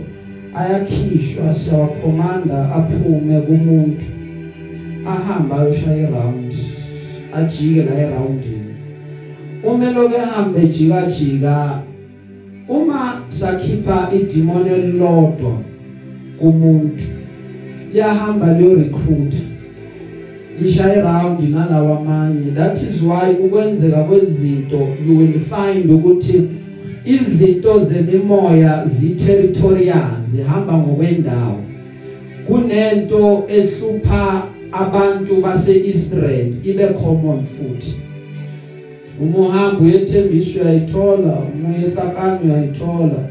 ayakhishwa 0.55 1.53
siyawakhomanda 1.53 2.75
aphume 2.75 3.41
kumuntu. 3.41 4.05
Ahamba 5.07 5.61
ayoshaya 5.61 6.09
round 6.09 6.53
ajike 7.33 7.83
la 7.83 7.95
eroundini. 7.95 8.75
Uma 9.63 9.91
lokho 9.91 10.15
ehamba 10.15 10.59
ejika 10.59 11.05
jika 11.05 11.81
uma 12.67 13.21
sakhipha 13.29 14.09
idemon 14.13 14.67
elilodwa 14.67 15.57
kumuntu 16.39 17.03
liyahamba 17.93 18.53
liyo 18.53 18.75
recruit 18.75 19.50
lishaya 20.61 21.03
around 21.03 21.49
nalawa 21.49 21.99
amanye 21.99 22.51
that 22.55 22.77
is 22.77 23.01
why 23.01 23.45
ukwenzeka 23.45 24.03
kwezinto 24.03 24.87
you 25.07 25.17
will 25.17 25.39
find 25.39 25.91
ukuthi 25.91 26.41
izinto 27.05 27.79
zemimoya 27.79 28.85
ziterritorial 28.85 30.23
zihamba 30.23 30.77
ngokwendawo. 30.77 31.59
Kunento 32.47 33.43
ehlupha 33.47 34.43
abantu 34.71 35.41
baseIsrael 35.41 36.53
ibe 36.63 36.87
common 36.87 37.43
futhi. 37.43 37.95
Uma 39.21 39.37
uhamba 39.37 39.79
uyethembiswa 39.79 40.63
uyayithola 40.63 41.37
uma 41.55 41.77
uyetsakana 41.77 42.39
uyayithola. 42.45 43.29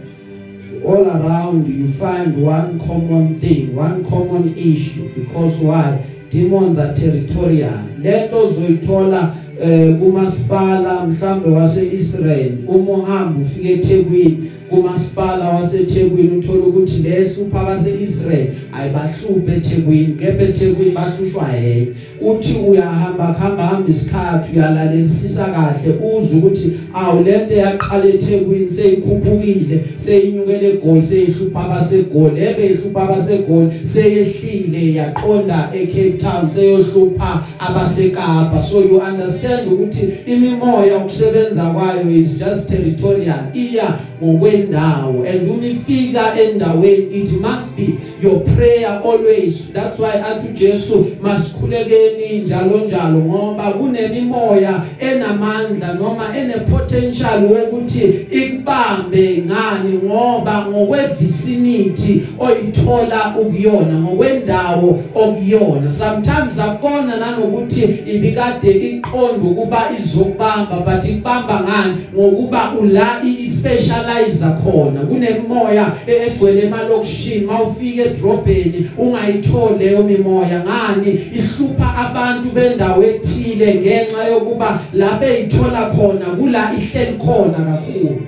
All 0.88 1.06
around 1.06 1.68
you 1.68 1.86
find 1.88 2.42
one 2.42 2.78
common 2.86 3.40
thing 3.40 3.76
one 3.76 4.04
common 4.04 4.54
issue. 4.56 5.08
Because 5.14 5.64
why? 5.64 5.98
Demons 6.30 6.78
are 6.78 6.94
territorial 6.94 7.78
lento 8.02 8.46
zoyithola 8.46 9.34
eh 9.62 9.96
kumasipala 9.98 11.06
mhlambe 11.06 11.48
waseIsrael 11.48 12.52
uma 12.66 12.92
uhamba 12.92 13.40
ufike 13.40 13.72
eThekwini. 13.72 14.50
Kumasipala 14.70 15.48
waseThekwini 15.48 16.38
uthola 16.38 16.64
ukuthi 16.66 17.02
lehlupha 17.02 17.60
abaseIsrael 17.60 18.46
ayibahluphe 18.72 19.52
eThekwini 19.56 20.06
kepha 20.06 20.42
eThekwini 20.42 20.90
bahlushwa 20.90 21.44
hey 21.44 21.86
uthi 22.20 22.54
uyahamba 22.68 23.34
khamba 23.34 23.66
hamba 23.66 23.90
isikhathi 23.90 24.56
uyalalelisisa 24.56 25.44
kahle 25.44 25.94
uze 26.16 26.36
ukuthi 26.36 26.72
awu 26.94 27.24
lento 27.24 27.54
yaqala 27.54 28.06
eThekwini 28.06 28.68
seyikhuphukile 28.68 29.80
seyinyukele 29.96 30.70
eGoli 30.70 31.02
seyihlupha 31.02 31.64
abasegoli. 31.64 32.40
Ebeyihlupha 32.42 33.02
abasegoli 33.02 33.70
seyehlile 33.82 34.94
yaqonda 34.94 35.70
eCape 35.74 36.18
Town 36.18 36.48
seyohlupha 36.48 37.42
abaseKapa. 37.58 38.60
So 38.60 38.80
you 38.80 39.00
understand 39.00 39.49
ukuthi 39.54 40.08
imimoya 40.26 40.96
ukusebenza 40.96 41.62
kwayo 41.62 42.10
is 42.10 42.38
just 42.38 42.70
territorial 42.70 43.44
iya 43.54 43.98
ngokwendawo. 44.22 45.24
And 45.24 45.48
uma 45.48 45.66
ifika 45.66 46.34
endaweni 46.40 47.14
it 47.14 47.40
must 47.40 47.76
be 47.76 47.98
your 48.22 48.40
prayer 48.40 49.00
always. 49.04 49.72
That's 49.72 49.98
why 49.98 50.12
athu 50.12 50.52
Jesu 50.54 51.06
masikhulekeni 51.22 52.38
njalo 52.44 52.78
njalo 52.86 53.18
ngoba 53.18 53.72
kunemimoya 53.72 54.82
enamandla 55.00 55.94
noma 55.94 56.36
ene 56.38 56.54
potential 56.54 57.44
wokuthi 57.44 58.26
ikubambe 58.30 59.44
ngani 59.46 59.98
ngoba 60.04 60.66
ngokwevicinity 60.66 62.22
oyithola 62.38 63.34
ukuyona 63.40 64.00
ngokwendawo 64.00 65.02
okuyona. 65.14 65.90
Sometimes 65.90 66.58
akona 66.58 67.16
nanokuthi 67.16 67.82
ibikade 68.06 68.70
iqonda 68.70 69.39
ukuba 69.46 69.90
izokubamba 69.98 70.76
but 70.84 71.08
ikubamba 71.08 71.60
ngani? 71.60 71.94
Ngokuba 72.14 72.72
ula 72.80 73.22
ispecialize 73.22 74.46
khona. 74.64 75.00
Kunemoya 75.00 75.92
egcwele 76.06 76.62
emalokishini. 76.62 77.46
Mawufika 77.46 78.02
edrobheni 78.02 78.90
ungayitholi 78.98 79.84
leyo 79.84 80.02
mimoya. 80.02 80.64
Ngani? 80.64 81.12
Ihlupha 81.12 81.96
abantu 81.96 82.50
bendawo 82.50 83.02
ethile 83.04 83.74
ngenxa 83.74 84.24
yokuba 84.28 84.80
la 84.92 85.18
beyithola 85.18 85.90
khona 85.90 86.26
kula 86.26 86.72
ihleli 86.74 87.18
khona 87.18 87.58
kakhulu. 87.58 88.26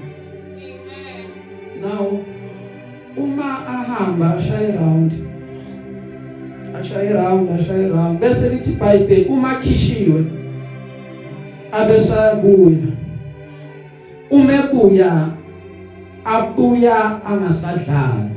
Now 1.82 2.20
uma 3.16 3.66
ahamba 3.66 4.36
ashaya 4.36 4.76
round 4.76 5.12
ashaya 6.80 7.14
round 7.16 7.50
ashaya 7.60 7.88
round 7.88 8.20
bese 8.20 8.48
lithi 8.48 8.70
iBhayibheli 8.70 9.24
uma 9.24 9.54
khishiwe 9.54 10.24
abesabuya. 11.72 12.92
Uma 14.30 14.52
ebuya 14.52 15.28
abuya 16.24 17.24
angasadlali. 17.26 18.30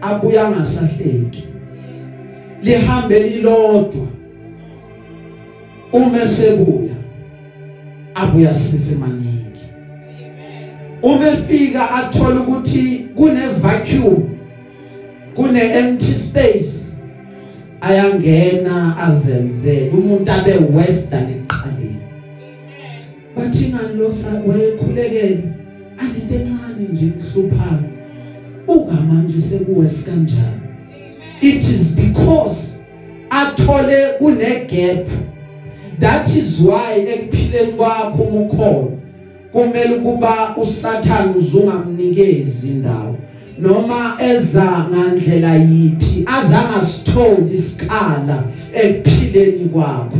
Abuya 0.00 0.46
angasahleki. 0.46 1.48
Lihambe 2.62 3.18
lilodwa. 3.18 4.06
Uma 5.92 6.26
sebuya 6.26 6.94
abuya 8.14 8.54
sisemaningi 8.54 9.40
uma 11.02 11.28
efika 11.28 11.90
athola 11.90 12.40
ukuthi 12.40 13.08
kune 13.16 13.40
vacuum 13.60 14.30
kune 15.34 15.60
empty 15.60 16.14
space 16.14 16.89
ayangena 17.80 18.96
azenze 18.98 19.90
umuntu 19.92 20.30
abe 20.32 20.54
western 20.76 21.30
eqaleni. 21.30 22.02
Bathi 23.36 23.66
ngani 23.68 23.94
lo 23.98 24.12
wayekhulekele 24.46 25.42
anento 25.98 26.34
encane 26.34 26.88
nje 26.92 27.06
kuhluphayo 27.06 27.84
ungamanje 28.68 29.40
sekuwes 29.40 30.04
kanjani? 30.04 30.60
It 31.40 31.64
is 31.64 31.96
because 31.96 32.80
athole 33.30 34.18
kune 34.18 34.66
gap 34.68 35.08
that 35.98 36.26
is 36.36 36.60
why 36.60 37.00
ekuphileni 37.00 37.72
kwakho 37.72 38.22
umukholo 38.22 38.92
kumele 39.52 39.94
ukuba 39.94 40.56
usathana 40.56 41.36
uzungamnikezi 41.36 42.68
indawo. 42.68 43.16
Noma 43.60 44.16
eza 44.20 44.86
ngandlela 44.90 45.54
yipi 45.56 46.24
azange 46.26 46.80
sithole 46.86 47.54
isikhala 47.54 48.44
ekuphileni 48.72 49.68
kwakho. 49.68 50.18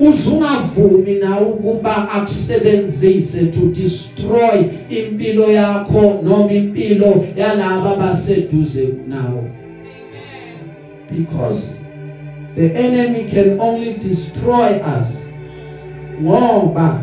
Uzungavumi 0.00 1.14
na 1.14 1.40
ukuba 1.40 2.10
akusebenzise 2.10 3.46
to 3.46 3.60
destroy 3.60 4.64
impilo 4.88 5.50
yakho 5.52 6.20
noma 6.22 6.52
impilo 6.52 7.26
yalabo 7.36 7.88
abaseduze 7.88 8.88
nawe? 9.08 9.50
Because 11.10 11.80
the 12.54 12.74
enemy 12.74 13.28
can 13.30 13.60
only 13.60 13.94
destroy 13.94 14.80
us 14.98 15.32
ngoba 16.22 17.02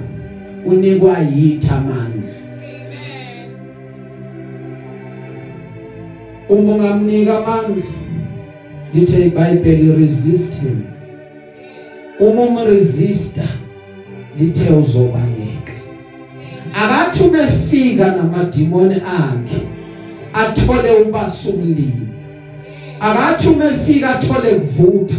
unikwa 0.66 1.20
yithi 1.20 1.70
amandla. 1.70 2.45
Uma 6.50 6.74
ungamnika 6.74 7.38
amandla 7.38 7.84
lithe 8.94 9.26
iBhayibheli 9.26 9.96
resist 9.96 10.62
him. 10.62 10.84
Uma 12.20 12.42
umresista 12.42 13.44
lithe 14.40 14.74
uzobaleka 14.74 15.74
akathi 16.76 17.24
umefika 17.24 18.12
namadimoni 18.12 18.96
akhe 18.96 19.68
athole 20.34 20.92
ubasumlilo. 20.92 22.08
Akathi 23.00 23.48
umefika 23.48 24.10
athole 24.10 24.56
kuvutha. 24.56 25.16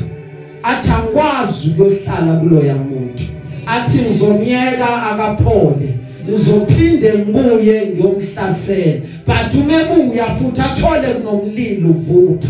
Athi 0.62 0.90
angikwazi 0.92 1.70
ukuyohlala 1.70 2.40
kuloya 2.40 2.74
muntu. 2.74 3.24
Athi 3.66 4.02
ngizomyeka 4.02 5.02
akaphole. 5.02 5.94
Ngizophinde 6.28 7.12
ngibuye 7.18 7.86
ngiyomhlasela. 7.86 9.00
But 9.26 9.54
umebuya 9.54 10.24
futhi 10.24 10.60
athole 10.60 11.08
kunomlilo 11.14 11.88
uvutha 11.90 12.48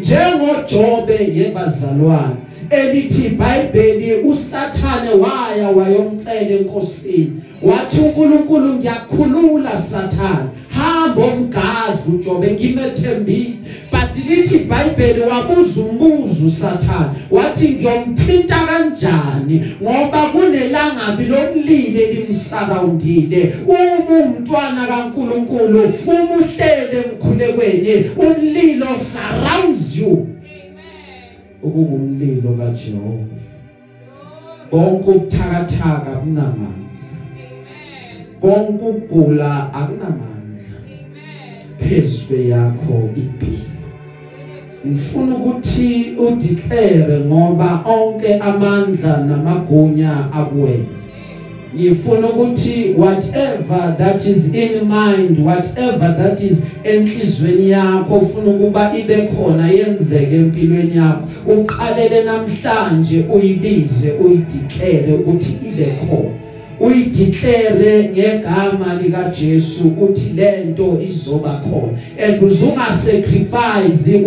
njengoJobe 0.00 1.18
yebazalwane 1.34 2.36
elithi 2.70 3.26
iBhayibheli 3.26 4.14
usathane 4.14 5.10
waya 5.10 5.68
wayomcela 5.68 6.40
enkosini. 6.40 7.32
Wathi 7.62 8.00
uNkulunkulu 8.00 8.74
ngiyakhulula 8.74 9.76
sathane. 9.76 10.48
Hamba 10.68 11.24
omgadla 11.24 11.98
uJobe 12.08 12.50
ngimethembile. 12.50 13.54
But 13.90 14.26
lithi 14.28 14.56
iBhayibheli 14.56 15.20
wabuza 15.20 15.80
umbuzo 15.80 16.46
usathane 16.46 17.10
wathi 17.30 17.68
ngiyomthinta 17.68 18.60
kanjani? 18.66 19.64
Ngoba 19.82 20.26
kunelangabi 20.26 21.24
lomlilo 21.24 22.00
elimsurroundile 22.00 23.54
uma 23.66 24.18
umntwana 24.24 24.86
kaNkulunkulu 24.86 25.92
uma 26.06 26.36
uhlele 26.36 27.04
emkhulekweni 27.04 28.10
umlilo 28.16 28.86
surrounds 28.96 29.96
you. 29.98 30.37
Okungumlilo 31.64 32.50
kaJehova. 32.58 33.38
Konke 34.70 35.10
ukuthakathaka 35.10 36.10
kunamandla 36.10 36.78
konke 38.40 38.84
ukugula 38.84 39.74
akunamandla. 39.74 40.78
Phezwe 41.78 42.48
yakho 42.48 43.10
impilo. 43.16 43.68
Ngifuna 44.86 45.34
ukuthi 45.34 46.16
udeclare 46.18 47.20
ngoba 47.20 47.84
onke 47.84 48.34
amandla 48.38 49.24
namagunya 49.26 50.32
akuwena. 50.32 50.97
Ngifuna 51.78 52.28
ukuthi 52.28 52.94
whatever 52.96 53.96
that 53.98 54.26
is 54.26 54.54
in 54.54 54.88
mind 54.88 55.38
whatever 55.46 56.16
that 56.18 56.42
is 56.42 56.66
enhlizweni 56.84 57.70
yakho 57.70 58.14
ufuna 58.18 58.50
ukuba 58.50 58.96
ibe 58.98 59.16
khona 59.16 59.68
yenzeke 59.68 60.36
empilweni 60.36 60.96
yakho. 60.96 61.28
Uqalele 61.46 62.22
namhlanje 62.24 63.24
uyibize 63.34 64.12
uyideclare 64.12 65.12
ukuthi 65.14 65.58
ibe 65.68 65.86
khona. 65.86 66.37
Uyideclare 66.80 68.10
ngegama 68.12 69.00
lika 69.02 69.32
Jesu 69.40 69.92
uthi 70.00 70.32
lento 70.34 71.00
izoba 71.00 71.62
khona. 71.64 71.98
And 72.18 72.42
uzunga 72.42 72.92
sacrifice 72.92 74.22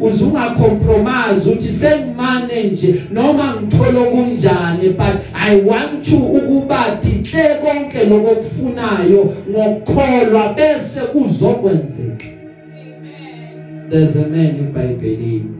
uzunga 0.00 0.50
compromise 0.56 1.50
uthi 1.50 1.72
sengimane 1.72 2.62
nje 2.72 2.94
noma 3.10 3.54
ngithola 3.62 4.00
kunjani 4.00 4.88
but 4.88 5.20
i 5.34 5.60
want 5.60 6.04
to 6.10 6.16
ukuba 6.16 6.98
declare 7.02 7.54
konke 7.54 8.04
lokufunayo 8.04 9.34
ngokukholwa 9.50 10.54
bese 10.54 11.00
kuzokwenzeka. 11.00 12.26
Amen. 12.26 13.90
There's 13.90 14.16
a 14.16 14.28
man 14.28 14.58
eBhayibhelini 14.58 15.58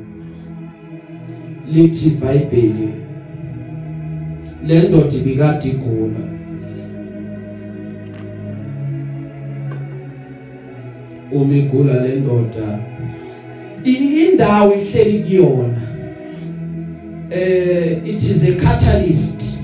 lithi 1.73 2.09
iBhayibheli 2.09 3.08
le 4.67 4.89
ndoda 4.89 5.17
ibikade 5.17 5.69
igula 5.69 6.21
uma 11.33 11.55
igula 11.55 12.03
le 12.03 12.17
ndoda 12.21 12.79
indawo 13.85 14.75
ihleli 14.75 15.19
kuyona. 15.19 15.83
Eh 17.31 17.99
it 18.05 18.23
is 18.23 18.45
a 18.45 18.53
catalyst 18.53 19.59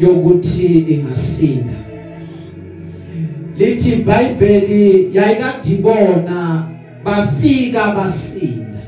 yokuthi 0.00 0.78
ingasinda. 0.78 1.72
Lithi 3.58 3.92
iBhayibheli 3.92 5.16
yayikadibona 5.16 6.68
bafika 7.04 7.94
basinda. 7.94 8.80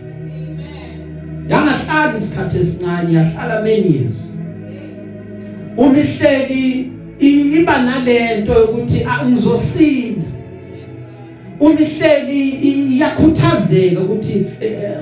Yangahlala 1.48 2.16
isikhathi 2.16 2.58
esincane 2.58 3.14
yahlala 3.14 3.62
many 3.62 3.98
years. 3.98 4.33
Umihleli 5.76 6.92
iba 7.20 7.82
nalento 7.82 8.52
ukuthi 8.64 9.06
ngizosinda. 9.28 10.26
Umihleli 11.60 12.48
iyakhuthazeka 12.50 14.00
ukuthi 14.00 14.46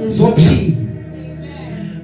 ngizophila. 0.01 0.77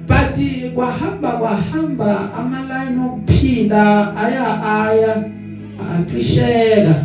But 0.07 0.39
kwahamba 0.75 1.29
kwahamba 1.31 2.33
amaline 2.37 2.99
okuphila 3.05 4.15
aya 4.17 4.63
aya 4.63 5.23
acisheka. 5.95 6.95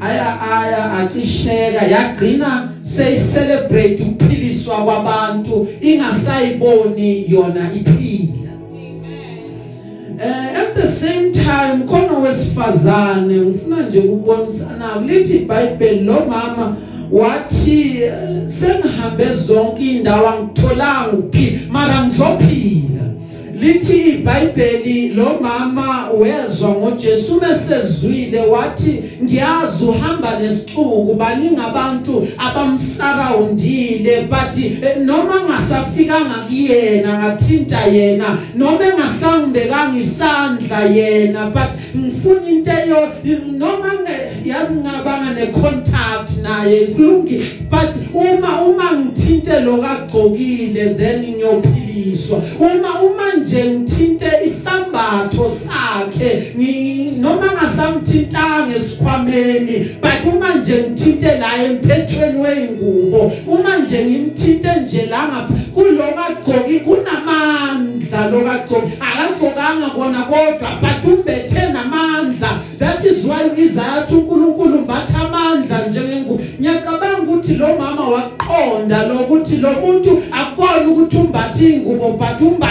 Aya 0.00 0.40
aya 0.40 0.92
acisheka. 0.92 1.84
Yagcina 1.86 2.72
seyicelebrate 2.82 4.02
ukuphiliswa 4.02 4.76
kwabantu 4.84 5.68
ingasayiboni 5.80 7.24
yona 7.28 7.70
iphila. 7.74 8.25
Eh 10.20 10.56
at 10.62 10.74
the 10.74 10.88
same 10.88 11.32
time 11.32 11.84
khona 11.86 12.18
wesifazane 12.18 13.34
ngifuna 13.36 13.82
nje 13.88 13.98
ukubonisana 13.98 15.00
lithi 15.06 15.36
iBhayibheli 15.36 16.00
lo 16.00 16.12
mama 16.28 16.76
wathi 17.12 18.02
eh, 18.02 18.46
sengihambe 18.48 19.24
zonke 19.34 19.84
indawo 19.84 20.28
angitholanga 20.28 21.12
ukuphila 21.12 21.72
mara 21.72 22.04
ngizophila. 22.04 22.95
Lithi 23.60 23.98
iBhayibheli 23.98 25.08
lo 25.08 25.38
mama 25.40 26.10
wezwa 26.10 26.70
ngoJesu 26.70 27.40
mesezwile 27.40 28.40
wathi 28.40 29.02
ngiyazi 29.22 29.84
uhamba 29.84 30.38
nesixuku 30.38 31.14
baningi 31.14 31.60
abantu 31.60 32.28
abamsurroundile 32.38 34.22
but 34.22 34.58
eh, 34.58 34.96
noma 35.04 35.40
ngasafikanga 35.40 36.34
kuyena 36.48 37.18
ngathinta 37.18 37.84
yena 37.86 38.38
noma 38.54 38.84
engasangibekanga 38.84 40.00
isandla 40.00 40.80
yena 40.80 41.50
but 41.50 41.96
ngifuna 41.96 42.48
into 42.48 42.70
eyo 42.70 43.12
noma 43.52 43.92
yazi 44.44 44.78
ngabanga 44.80 45.30
necontact 45.30 46.42
naye 46.42 46.86
kulungi 46.86 47.42
but 47.70 47.96
uma 48.14 48.62
uma 48.62 48.92
ngithinte 48.92 49.60
lo 49.60 49.76
kagcokile 49.76 50.94
then 50.94 51.22
ngiyophiliswa 51.22 52.42
uma 52.60 53.02
uma 53.02 53.36
nje 53.46 53.64
ngithinte 53.64 54.30
isambatho 54.44 55.48
sakhe. 55.48 56.52
Noma 57.20 57.52
ngasamthintanga 57.52 58.76
esikhwameni 58.76 60.00
but 60.00 60.32
uma 60.32 60.54
nje 60.54 60.82
ngithinte 60.82 61.38
la 61.38 61.64
emphethweni 61.64 62.40
weingubo 62.40 63.32
uma 63.46 63.76
nje 63.78 64.04
ngimthinte 64.04 64.68
nje 64.84 65.06
la 65.06 65.28
ngapha 65.28 65.54
kulokagcoki 65.74 66.80
kunamandla 66.80 68.30
lokagcoki 68.30 68.92
akagcokanga 69.00 69.86
kona 69.94 70.22
kodwa 70.22 70.80
but 70.80 71.04
umbethe 71.12 71.72
namandla. 71.72 72.60
That 72.78 73.04
is 73.04 73.24
why 73.24 73.50
Isaiah 73.56 74.06
uNkulunkulu 74.10 74.78
mbatha 74.78 75.18
amandla 75.18 75.88
njengengubo. 75.88 76.42
Ngiyacabanga 76.60 77.22
ukuthi 77.22 77.54
lo 77.54 77.76
mama 77.78 78.08
waqonda 78.08 79.06
lokuthi 79.06 79.56
lo 79.56 79.72
muntu 79.72 80.22
akona 80.32 80.88
ukuthi 80.88 81.16
umbathe 81.16 81.68
ingubo 81.68 82.12
but 82.12 82.40
umbathe 82.40 82.65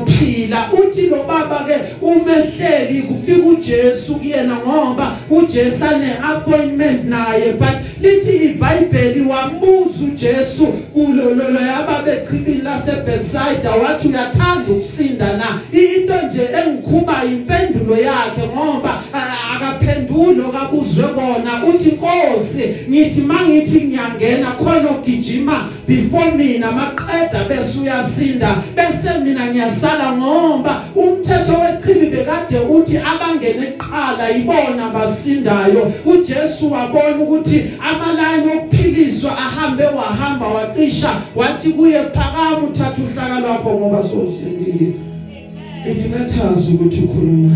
ngiyophila 0.00 0.68
uthi 0.72 1.02
lo 1.02 1.22
baba 1.22 1.64
ke 1.64 1.74
umehleli 2.02 3.02
kufika 3.02 3.48
uJesu 3.48 4.14
kuyena 4.14 4.56
ngoba 4.56 5.16
uJesu 5.30 5.84
ane 5.84 6.12
appointment 6.24 7.04
naye 7.04 7.52
but 7.52 7.76
lithi 8.00 8.36
iBhayibheli 8.36 9.20
wambuza 9.20 10.04
uJesu 10.04 10.66
kulo 10.66 11.34
lo 11.34 11.50
lo 11.50 11.60
yababechibini 11.60 12.62
laseBethsaida 12.62 13.70
wathi 13.70 14.08
uyathanda 14.08 14.72
ukusinda 14.72 15.36
na? 15.36 15.60
Into 15.72 16.14
nje 16.26 16.48
engikhuba 16.66 17.24
impendulo 17.24 17.96
yakhe 17.96 18.42
ngoba 18.54 19.02
kabuzwe 20.66 21.04
kona. 21.04 21.64
Uthi 21.68 21.90
Nkosi 21.90 22.62
ngithi 22.90 23.22
mangithi 23.22 23.80
ngiyangena 23.80 24.46
khona 24.58 24.90
ugijima 24.90 25.68
before 25.86 26.30
mina 26.36 26.72
maqeda 26.72 27.44
bese 27.48 27.80
uyasinda 27.80 28.56
bese 28.76 29.18
mina 29.24 29.46
ngiyasala 29.46 30.12
ngoba 30.12 30.82
umthetho 30.96 31.52
wechibi 31.52 32.06
bekade 32.06 32.58
uthi 32.58 32.98
abangene 32.98 33.66
eqala 33.66 34.30
ibona 34.30 34.90
basindayo. 34.94 35.92
uJesu 36.04 36.72
wabona 36.72 37.18
ukuthi 37.18 37.64
amalayini 37.90 38.52
okuphiliswa 38.52 39.38
ahambe 39.38 39.84
wahamba 39.84 40.46
wacisha 40.46 41.16
wathi 41.36 41.68
kuye 41.68 42.02
phakama 42.14 42.58
uthatha 42.68 43.02
uhlaka 43.02 43.40
lwakho 43.40 43.70
ngoba 43.70 44.02
sowusindile 44.02 44.92
idingathazi 45.90 46.72
ukuthi 46.74 47.00
ukhuluma. 47.00 47.50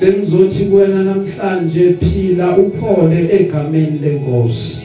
Bengizothi 0.00 0.64
kuwena 0.64 1.02
namhlanje 1.02 1.94
phila 2.00 2.56
uphole 2.56 3.28
egameni 3.40 3.98
lenkosi. 4.02 4.82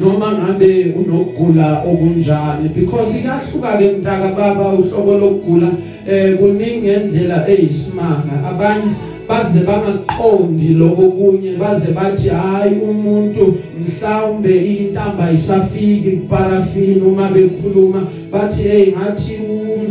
Noma 0.00 0.32
ngabe 0.32 0.94
unokugula 0.96 1.82
okunjani? 1.82 2.68
Because 2.74 3.18
iyahluka 3.18 3.78
ke 3.78 3.92
mntaka 3.92 4.28
baba 4.28 4.72
uhlobo 4.72 5.18
lokugula 5.18 5.68
eh 6.08 6.38
kuningi 6.38 6.80
ngendlela 6.80 7.48
eyisimanga. 7.48 8.48
Abanye 8.48 8.92
baze 9.28 9.60
bangaqondi 9.60 10.68
lokho 10.68 11.02
kunye 11.10 11.52
baze 11.56 11.92
bathi 11.92 12.28
hayi 12.28 12.74
umuntu 12.90 13.56
mhlawumbe 13.80 14.56
intamba 14.58 15.32
isafiki 15.32 16.10
kuparafini 16.10 17.00
uma 17.00 17.28
bekhuluma. 17.28 18.06
Bathi 18.32 18.62
hey 18.62 18.92
ngathi 18.92 19.38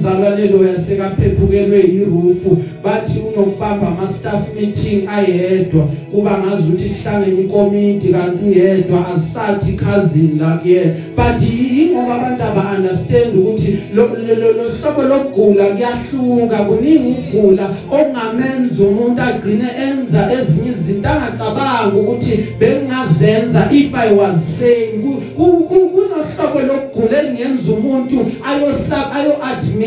umzalwane 0.03 0.45
lo 0.47 0.67
yasekaphephukelwe 0.67 1.77
yirufu. 1.79 2.57
Bathi 2.83 3.19
unokubamba 3.19 3.87
ama 3.87 4.07
staff 4.07 4.53
meeting 4.55 5.07
ayedwa. 5.09 5.87
Kuba 6.11 6.37
ngazuthi 6.39 6.89
kuhlangene 6.89 7.41
ikomiti 7.41 8.07
kanti 8.07 8.45
uyedwa 8.45 9.07
asathi 9.15 9.73
cousin 9.77 10.37
la 10.39 10.57
kuyena 10.57 10.93
but 11.15 11.41
ingoba 11.41 12.15
abantu 12.15 12.43
aba 12.43 12.71
understand 12.77 13.35
ukuthi 13.35 13.77
lo 13.93 14.03
lo- 14.07 14.35
lo 14.35 14.51
lo 14.53 14.63
hlobo 14.69 15.01
lokugula 15.03 15.65
kuyahluka. 15.65 16.57
Kuningi 16.57 17.15
ukugula 17.19 17.69
okungamenza 17.91 18.83
umuntu 18.83 19.21
agcine 19.21 19.67
enza 19.89 20.31
ezinye 20.33 20.71
izinto 20.71 21.09
angacabanga 21.09 21.95
ukuthi 21.97 22.39
bengazenza 22.59 23.69
if 23.71 23.93
i 23.95 24.13
was 24.13 24.59
saying. 24.59 25.01
Ku- 25.01 25.21
ku- 25.37 25.63
ku- 25.63 25.89
kunohlobo 25.89 26.59
lokugula 26.67 27.21
elingenza 27.21 27.71
umuntu 27.71 28.25
ayosab 28.47 29.05
ayo 29.15 29.33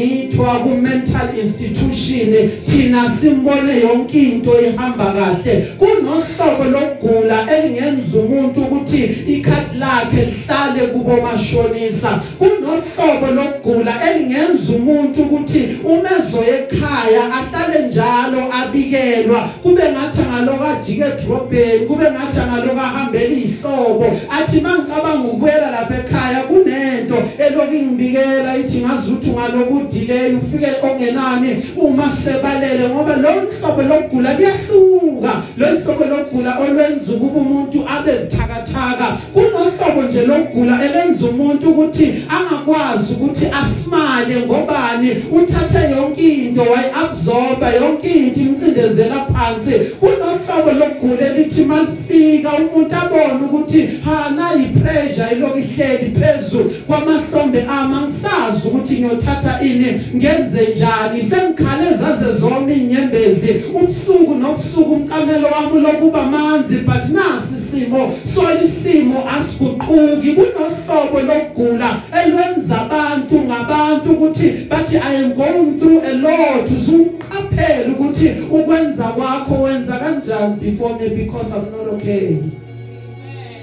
admitwa 0.02 0.54
ku 0.62 0.68
mental 0.68 1.38
institution 1.38 2.48
thina 2.64 3.08
simbone 3.08 3.80
yonke 3.80 4.22
into 4.22 4.60
ihamba 4.60 5.12
kahle. 5.12 5.66
Kunohlobo 5.78 6.64
lokugula 6.64 7.46
elingenza 7.56 8.18
umuntu 8.18 8.60
ukuthi 8.60 9.04
ikhadi 9.04 9.78
lakhe 9.78 10.24
lihlale 10.24 10.86
kubo 10.86 11.20
mashonisa 11.22 12.20
kunohlobo 12.38 13.26
lokugula 13.34 13.92
elingenza 14.10 14.72
umuntu 14.72 15.22
ukuthi 15.22 15.68
umezoye 15.84 16.48
ekhaya 16.58 17.22
ahlale 17.34 17.88
njalo 17.88 18.52
abikelwa. 18.62 19.48
Kube 19.62 19.82
ngathi 19.92 20.22
ngaloku 20.22 20.64
ajike 20.64 21.04
edrobheni 21.04 21.86
kube 21.86 22.04
ngathi 22.10 22.40
ngaloku 22.40 22.80
ahambela 22.80 23.34
ihlobo 23.34 24.06
athi 24.30 24.60
mangicabanga 24.60 25.28
ukubuyela 25.28 25.70
lapha 25.70 25.94
ekhaya 25.98 26.42
kunento 26.42 27.16
eloku 27.38 27.74
ingibikela 27.74 28.56
ithi 28.56 28.78
ngazuthi 28.78 29.30
ngaloku 29.30 29.74
delay 29.92 30.34
ufike 30.34 30.66
ongenani 30.82 31.62
uma 31.76 32.10
sebalele 32.10 32.88
ngoba 32.88 33.16
lo 33.16 33.30
hlobo 33.30 33.82
lokugula 33.82 34.34
kuyahluka. 34.34 35.42
Lo 35.56 35.66
hlobo 35.66 36.04
lokugula 36.04 36.58
olwenza 36.58 37.12
ukuba 37.12 37.40
umuntu 37.40 37.84
abe 37.88 38.12
buthakathaka. 38.12 39.18
Kunohlobo 39.32 40.02
nje 40.08 40.26
lokugula 40.26 40.84
elenza 40.84 41.26
umuntu 41.26 41.70
ukuthi 41.70 42.14
angakwazi 42.28 43.14
ukuthi 43.14 43.46
asimale 43.60 44.36
ngobani 44.46 45.10
uthathe 45.32 45.90
yonke 45.90 46.28
into 46.28 46.62
wayiabsorba 46.62 47.70
yonke 47.72 48.08
into 48.08 48.40
imcindezela 48.40 49.26
phansi. 49.32 49.94
Kunohlobo 50.00 50.72
lokugula 50.78 51.26
elithi 51.26 51.64
malifika 51.64 52.50
umuntu 52.52 52.96
abone 52.96 53.44
ukuthi 53.44 53.88
ha 54.04 54.30
nayi 54.30 54.64
pressure 54.64 55.32
iloku 55.32 55.58
ihleli 55.58 56.16
phezulu 56.20 56.70
kwamahlombe 56.86 57.62
ami 57.68 57.94
angisazi 57.94 58.68
ukuthi 58.68 58.94
ngiyothatha 58.94 59.60
ini 59.62 59.81
ngenze 60.16 60.68
njani? 60.76 61.22
Sengikhale 61.22 61.94
zaze 61.94 62.32
zonke 62.32 62.74
inyembezi. 62.74 63.54
Ubusuku 63.74 64.34
nobusuku 64.34 64.92
umqamelo 64.92 65.48
wami 65.48 65.80
lokuba 65.80 66.22
manzi 66.30 66.78
but 66.78 67.08
nasi 67.12 67.54
isimo 67.56 68.12
solisimo 68.26 69.24
asiguquki. 69.36 70.32
Kunohlobo 70.32 71.20
lokugula 71.20 71.96
elwenza 72.24 72.80
abantu 72.80 73.38
ngabantu 73.38 74.10
ukuthi 74.10 74.66
bathi 74.70 74.96
i 74.96 75.16
am 75.16 75.32
going 75.34 75.78
through 75.78 76.02
a 76.04 76.12
lot. 76.14 76.70
Usuqaphela 76.76 77.92
ukuthi 77.92 78.32
ukwenza 78.50 79.04
kwakho 79.04 79.62
wenza 79.62 79.92
kanjani 79.92 80.56
before 80.60 80.94
me 81.00 81.08
because 81.08 81.52
i'm 81.56 81.64
not 81.70 81.94
okay. 81.94 82.36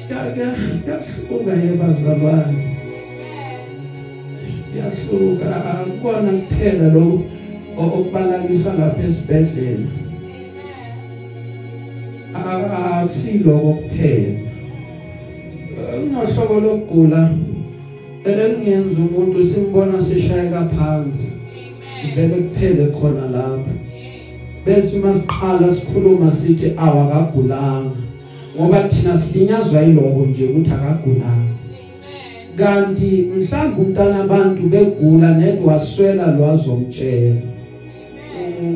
Kuyahluka 0.09 1.53
yebazalwane 1.65 2.78
kuyahluka 4.69 5.49
akukona 5.71 6.31
kuphela 6.31 6.87
lo 6.93 7.21
okubalalisa 7.77 8.73
lapha 8.73 9.03
esibhedlela. 9.07 9.89
Akusiloko 12.33 13.73
kuphela. 13.73 14.39
Kunohlobo 15.99 16.59
lokugula 16.59 17.29
elingenza 18.25 18.99
umuntu 18.99 19.43
simbona 19.43 20.01
sishayeka 20.01 20.65
phansi 20.65 21.31
vele 22.15 22.35
kuphele 22.35 22.85
khona 22.87 23.25
lapha 23.31 23.71
bese 24.65 24.99
masiqala 24.99 25.69
sikhuluma 25.71 26.31
sithi 26.31 26.73
awakagulanga 26.77 27.95
ngoba 28.55 28.83
thina 28.83 29.17
silinyazwa 29.17 29.81
yiloko 29.81 30.25
nje 30.25 30.45
ukuthi 30.45 30.71
akagulanga. 30.71 31.58
Kanti 32.59 33.31
mhlawumbe 33.35 33.81
umntana 33.81 34.17
abantu 34.23 34.61
begula 34.71 35.29
nedwaswela 35.37 36.25
lwazomtshela 36.35 37.41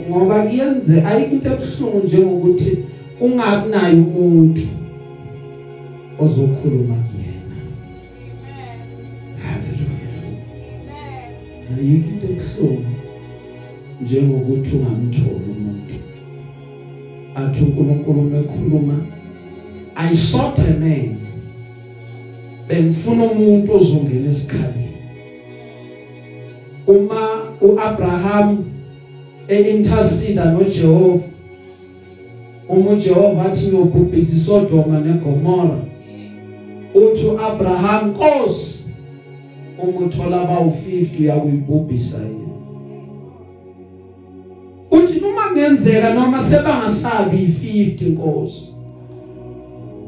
ngoba 0.09 0.43
kuyenze 0.43 0.95
ayikho 1.09 1.35
into 1.35 1.49
ebuhlungu 1.53 1.99
njengokuthi 2.05 2.71
ungabi 3.21 3.69
nayo 3.71 4.03
umuntu 4.03 4.65
ozokhuluma 6.23 6.95
kuyena. 7.07 7.57
Haleluya 9.43 10.15
ayikho 11.75 12.09
into 12.11 12.27
ebuhlungu 12.33 12.91
njengokuthi 14.01 14.75
ungamtholi 14.75 15.47
umuntu. 15.55 15.95
Athi 17.35 17.63
uNkulunkulu 17.63 18.21
ekhuluma 18.41 18.95
I 19.95 20.11
sought 20.13 20.59
a 20.59 20.73
man. 20.79 21.22
Bengifuna 22.67 23.23
umuntu 23.23 23.75
ozongena 23.75 24.29
esikhaleni. 24.29 24.97
Uma 26.87 27.43
uAbraham 27.61 28.65
eintercede 29.47 30.45
noJehova 30.45 31.23
uma 32.69 32.91
uJehova 32.91 33.41
athi 33.45 33.67
ngiyobhubhisa 33.67 34.35
iSodoma 34.35 34.99
neGomora 34.99 35.79
uthi 36.93 37.25
uAbraham 37.25 38.09
Nkosi 38.09 38.83
uma 39.77 39.99
uthola 39.99 40.37
abawu50 40.43 41.19
uyakuyibhubhisa 41.19 42.17
yena. 42.17 42.53
Uthi 44.91 45.19
noma 45.19 45.41
kungenzeka 45.41 46.13
noma 46.13 46.39
sebangasabi 46.39 47.37
i50 47.37 48.09
Nkosi. 48.09 48.72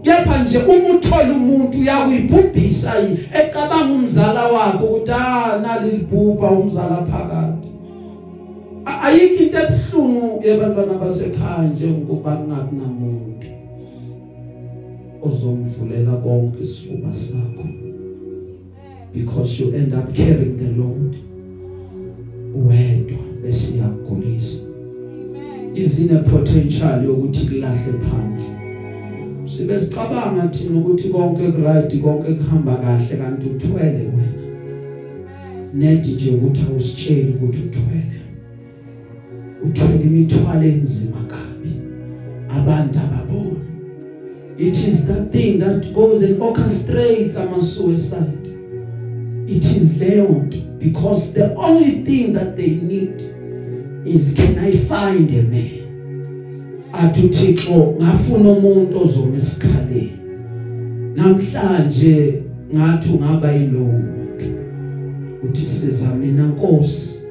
Kepha 0.05 0.43
nje 0.43 0.57
uma 0.57 0.89
uthola 0.95 1.33
umuntu 1.33 1.77
uyakuyibhubhisa 1.77 2.93
ecabanga 3.39 3.93
umzala 3.93 4.47
wakhe 4.47 4.83
ukuthi 4.85 5.11
ah 5.11 5.59
nali 5.61 5.91
libhubha 5.91 6.51
umzala 6.51 6.97
phakathi. 7.09 7.69
Ayikho 8.85 9.43
into 9.43 9.57
ebuhlungu 9.57 10.47
yabantwana 10.47 10.93
basekhaya 11.01 11.69
nje 11.69 11.87
ngokuba 11.87 12.35
kungabi 12.37 12.75
namuntu 12.75 13.47
ozomvulela 15.21 16.11
konke 16.23 16.63
isifuba 16.63 17.13
sakho. 17.13 17.65
Because 19.13 19.59
you 19.59 19.73
end 19.73 19.93
up 19.93 20.13
carrying 20.13 20.57
the 20.57 20.69
load. 20.77 21.15
Wedwa 22.55 23.17
bese 23.41 23.77
yakugulisa 23.77 24.63
izine 25.75 26.17
potential 26.17 27.03
yokuthi 27.03 27.45
kulahle 27.47 27.93
phansi. 28.05 28.64
Sibe 29.45 29.79
sicabanga 29.79 30.47
thina 30.47 30.79
ukuthi 30.79 31.09
konke 31.09 31.51
kuright 31.51 32.01
konke 32.01 32.33
kuhamba 32.33 32.75
kahle 32.75 33.17
kanti 33.17 33.45
uthwele 33.49 33.99
wena. 33.99 34.45
Nedi 35.73 36.11
nje 36.11 36.31
ukuthi 36.31 36.61
awusitsheli 36.69 37.33
ukuthi 37.33 37.61
uthwele. 37.67 38.19
Uthwele 39.63 40.03
imithwalo 40.03 40.63
enzima 40.63 41.23
kabi. 41.27 41.71
Abantu 42.49 42.99
ababona 42.99 43.25
it 44.57 44.77
is 44.87 45.05
that 45.07 45.33
thing 45.33 45.59
that 45.59 45.93
goes 45.93 46.23
and 46.23 46.39
orchestrates 46.39 47.37
ama 47.37 47.61
suicide. 47.61 48.47
It 49.47 49.65
is 49.65 49.97
leyo 49.97 50.49
because 50.79 51.33
the 51.33 51.53
only 51.55 52.05
thing 52.05 52.31
that 52.33 52.55
they 52.55 52.75
need 52.75 53.19
is 54.05 54.33
can 54.33 54.57
i 54.59 54.71
find 54.71 55.29
a 55.31 55.43
man? 55.43 55.84
Athi 56.97 57.25
uThixo 57.25 57.95
ngafuna 58.01 58.49
umuntu 58.49 59.03
ozoma 59.03 59.37
esikhaleni. 59.37 60.19
Namhlanje 61.15 62.43
ngathi 62.75 63.09
ungaba 63.13 63.51
yilonto 63.51 64.45
uthi 65.43 65.65
siza 65.65 66.15
mina 66.15 66.47
Nkosi 66.47 67.21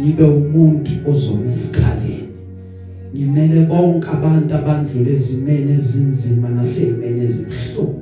ngibe 0.00 0.24
umuntu 0.24 0.90
ozoma 1.10 1.48
esikhaleni. 1.48 2.28
Ngimele 3.14 3.60
bonke 3.66 4.08
abantu 4.08 4.54
abandlule 4.54 5.12
ezimene 5.12 5.72
ezinzima 5.72 6.48
nasezimene 6.48 7.22
ezibhlungu 7.24 7.95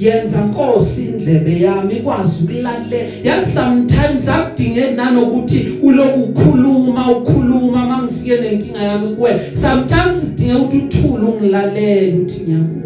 yenza 0.00 0.40
Nkosi 0.44 1.04
indlebe 1.04 1.60
yami 1.60 1.94
ikwazi 1.94 2.44
ukulalela 2.44 3.10
yazi 3.24 3.52
sometimes 3.52 4.28
akudingeki 4.28 4.94
nanokuthi 4.94 5.78
uloku 5.82 6.20
ukhuluma 6.20 7.10
ukhuluma 7.10 7.86
mangifike 7.86 8.36
nenkinga 8.40 8.82
yami 8.82 9.16
kuwe. 9.16 9.30
Sometimes 9.54 10.24
kudinga 10.24 10.58
ukuthi 10.58 10.78
uthule 10.78 11.26
ungilalele 11.26 12.18
uthi 12.18 12.40
ngiyakuzwa 12.40 12.79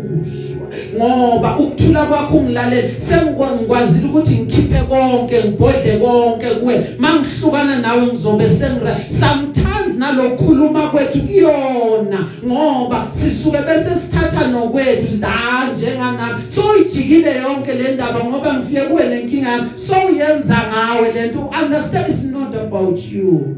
ngoba 0.97 1.59
ukuthula 1.59 2.03
kwakho 2.07 2.37
ungilalele 2.37 2.89
sengikwazile 2.97 4.09
ukuthi 4.09 4.37
ngikhiphe 4.37 4.79
konke 4.89 5.45
ngibhodle 5.45 5.99
konke 5.99 6.47
kuwe. 6.47 6.87
Mangihlukana 6.99 7.79
nawe 7.79 8.07
ngizobe 8.07 8.49
sengira 8.49 8.97
sometimes 9.09 9.97
nalokhuluma 9.99 10.89
kwethu 10.91 11.21
kuyona 11.21 12.19
ngoba 12.47 13.07
sisuke 13.13 13.59
bese 13.59 13.97
sithatha 13.97 14.47
nokwethu 14.47 15.09
sithi 15.09 15.25
ah 15.25 15.73
njengana 15.77 16.41
so 16.49 16.77
ijikile 16.77 17.37
yonke 17.37 17.73
le 17.73 17.95
ndaba 17.95 18.25
ngoba 18.25 18.55
ngifike 18.55 18.81
kuwe 18.81 19.09
lenkinga 19.09 19.51
yami 19.51 19.69
so 19.77 19.95
uyenza 20.13 20.57
ngawe 20.71 21.13
lento 21.13 21.51
understand 21.65 22.09
it's 22.09 22.25
not 22.25 22.55
about 22.55 22.99
you. 23.13 23.57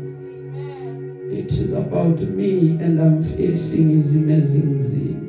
It 1.33 1.53
is 1.53 1.75
about 1.75 2.21
me 2.21 2.79
and 2.81 3.01
i'm 3.01 3.25
facing 3.25 3.91
izimo 3.91 4.33
ezinzima. 4.33 5.26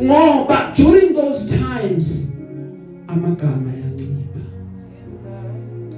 Ngoba 0.00 0.72
during 0.76 1.14
those 1.14 1.58
times 1.58 2.28
amagama 3.06 3.72
yancipha 3.72 4.40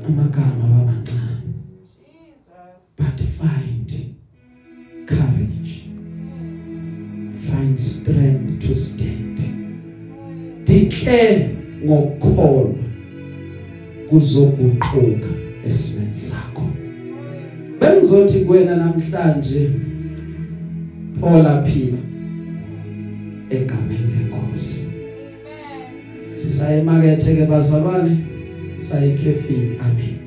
amagama 0.08 0.64
babancane 0.68 1.54
but 2.96 3.20
find 3.38 4.16
courage. 5.06 5.88
Find 7.50 7.80
strength 7.80 8.66
to 8.66 8.74
stand. 8.74 9.40
Declare 10.64 11.50
ngokukholwa 11.84 12.74
kuzoguquka 14.10 15.28
esimeni 15.66 16.14
sakho. 16.14 16.62
Bengizothi 17.80 18.40
kuwena 18.44 18.76
namhlanje 18.76 19.70
Paula 21.20 21.62
phila 21.62 21.98
egameni 23.50 24.14
lenkosi. 24.14 24.92
Sisaye 26.34 26.80
emakethe 26.80 27.36
ke 27.36 27.46
bazalwane 27.46 28.16
sayikhefini 28.80 29.78
amen. 29.80 30.23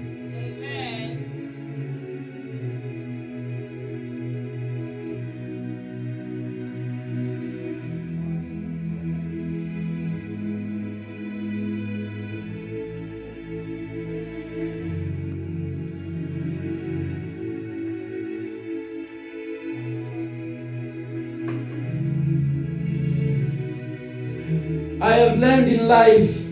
Have 25.38 25.60
learned 25.60 25.72
in 25.72 25.88
life 25.88 26.50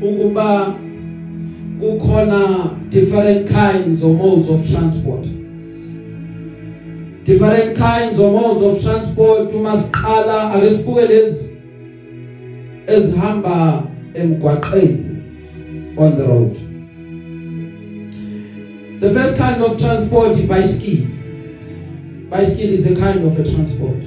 ukuba 0.00 0.76
kukhona 1.80 2.90
different 2.90 3.48
kinds 3.48 4.02
or 4.04 4.14
modes 4.14 4.48
of 4.50 4.70
transport. 4.70 5.22
Different 7.24 7.76
kinds 7.76 8.18
or 8.18 8.32
modes 8.32 8.62
of 8.62 8.82
transport 8.82 9.52
uma 9.52 9.76
siqala 9.76 10.54
ake 10.54 10.70
sibuke 10.70 11.06
lezi 11.06 11.56
ezihamba 12.86 13.86
emgwaqeni 14.14 15.96
on 15.96 16.16
the 16.16 16.24
road. 16.24 16.54
The 19.00 19.10
first 19.14 19.38
kind 19.38 19.62
of 19.62 19.78
transport 19.78 20.36
bicycle. 20.48 21.06
Bicycle 22.30 22.72
is 22.72 22.86
a 22.90 22.94
kind 22.94 23.24
of 23.24 23.38
a 23.38 23.44
transport. 23.44 24.02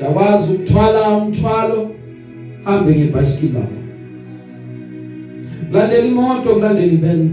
Yakwazi 0.00 0.52
ukuthwala 0.52 1.08
umthwalo 1.08 1.99
hambe 2.70 2.96
ngebhayisikili 2.96 3.52
lakho 3.52 3.80
landela 5.72 6.06
imoto 6.06 6.54
kulandela 6.54 6.92
ivan 6.92 7.30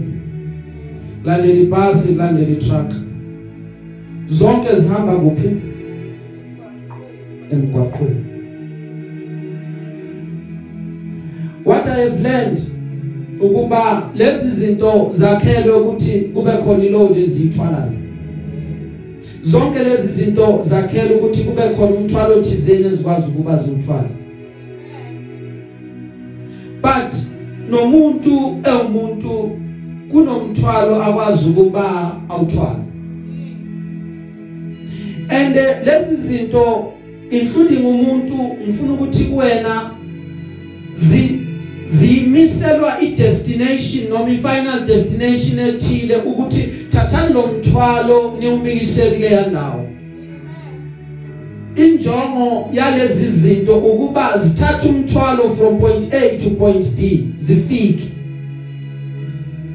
landela 1.24 1.60
ibhasi 1.60 2.12
kulandela 2.12 2.50
itruck 2.50 2.92
zonke 4.28 4.76
zihamba 4.76 5.16
kuphi? 5.16 5.48
Emgwaqweni. 7.52 8.24
What 11.64 11.86
i 11.86 12.00
have 12.00 12.20
learned 12.22 12.60
ukuba 13.40 14.10
lezi 14.14 14.50
zinto 14.50 15.10
zakhelwe 15.12 15.72
ukuthi 15.72 16.20
kube 16.20 16.50
khona 16.52 16.84
iload 16.84 17.16
ezithwalayo 17.16 17.92
zonke 19.42 19.78
lezi 19.78 20.08
zinto 20.08 20.60
zakhela 20.62 21.14
ukuthi 21.14 21.44
kube 21.44 21.62
khona 21.62 21.96
umthwalo 21.96 22.34
othizeni 22.34 22.86
ezikwazi 22.86 23.26
ukuba 23.28 23.56
ziwuthwala 23.56 24.17
but 26.88 27.14
nomuntu 27.70 28.60
ewumuntu 28.64 29.58
kunomthwalo 30.10 31.02
akwazi 31.02 31.48
ukuba 31.50 32.16
awuthwala 32.28 32.84
and 35.28 35.56
uh, 35.56 35.86
lezi 35.86 36.16
zinto 36.16 36.92
including 37.30 37.86
umuntu 37.86 38.56
ngifuna 38.62 38.92
ukuthi 38.92 39.24
kuwena 39.24 39.90
zi 40.94 41.40
zimiselwa 41.84 43.00
idestination 43.00 44.08
noma 44.08 44.30
ifinal 44.30 44.84
destination 44.86 45.58
ethile 45.58 46.16
ukuthi 46.16 46.62
thathani 46.90 47.34
lo 47.34 47.46
mthwalo 47.46 48.36
niwumikise 48.40 49.02
kuleya 49.02 49.46
ndawo 49.46 49.87
injongo 51.78 52.68
yalezi 52.72 53.28
zinto 53.28 53.78
ukuba 53.78 54.38
zithathe 54.38 54.88
umthwalo 54.88 55.50
from 55.50 55.78
point 55.78 56.14
A 56.14 56.36
to 56.38 56.50
point 56.50 56.86
B 56.96 57.28
zifike. 57.38 58.02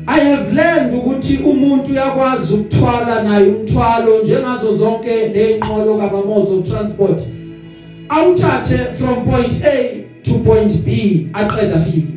I 0.07 0.19
have 0.19 0.53
learned 0.53 0.93
ukuthi 0.93 1.37
umuntu 1.37 1.91
uyakwazi 1.91 2.53
ukuthwala 2.53 3.23
naye 3.23 3.47
umthwalo 3.47 4.23
njengazo 4.23 4.77
zonke 4.77 5.27
lezinqolo 5.27 5.97
kama 5.97 6.25
modes 6.25 6.51
of 6.51 6.69
transport. 6.69 7.21
Awuthathe 8.09 8.77
from 8.77 9.25
point 9.25 9.53
A 9.65 10.03
to 10.23 10.33
point 10.39 10.85
B 10.85 11.27
aqeda 11.33 11.75
afike. 11.75 12.07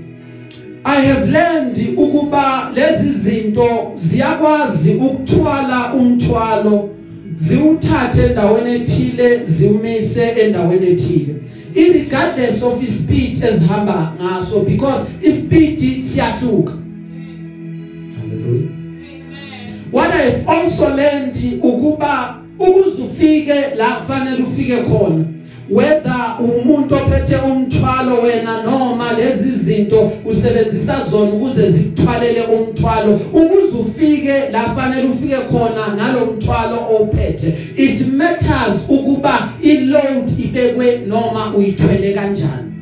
I 0.84 1.00
have 1.00 1.30
learned 1.30 1.78
ukuba 1.96 2.70
lezi 2.74 3.10
zinto 3.10 3.92
ziyakwazi 3.96 4.94
ukuthwala 4.94 5.94
umthwalo 5.94 6.88
ziwuthathe 7.36 8.22
endaweni 8.26 8.74
ethile 8.74 9.44
ziwumise 9.44 10.22
endaweni 10.22 10.86
ethile. 10.86 11.34
Irregardless 11.74 12.62
of 12.62 12.82
ispeed 12.82 13.44
ezihamba 13.44 14.12
ngaso 14.22 14.60
because 14.60 15.06
ispeed 15.22 16.02
siyahluka. 16.02 16.72
Hallelujah. 18.18 18.70
What 19.92 20.10
i've 20.14 20.48
also 20.48 20.88
learned 20.96 21.36
ukuba 21.62 22.36
ukuze 22.58 23.02
ufike 23.02 23.54
la 23.76 23.86
kufanele 23.96 24.42
ufike 24.42 24.76
khona? 24.76 25.24
Whether 25.70 26.36
umuntu 26.40 26.94
ophethe 26.94 27.36
umthwalo 27.36 28.22
wena 28.22 28.62
noma 28.62 29.12
lezi 29.12 29.50
zinto 29.50 30.12
usebenzisa 30.24 31.00
zona 31.10 31.32
ukuze 31.32 31.70
zikuthwalele 31.70 32.40
umthwalo 32.40 33.14
ukuze 33.14 33.76
ufike 33.80 34.48
la 34.52 34.62
fanele 34.74 35.08
ufike 35.08 35.36
khona 35.36 35.94
nalomthwalo 35.96 36.78
ophethe 37.00 37.54
it 37.76 38.06
matters 38.12 38.84
ukuba 38.88 39.48
i-load 39.62 40.30
ibekwe 40.38 40.98
noma 41.06 41.54
uyithwele 41.54 42.12
kanjani. 42.12 42.72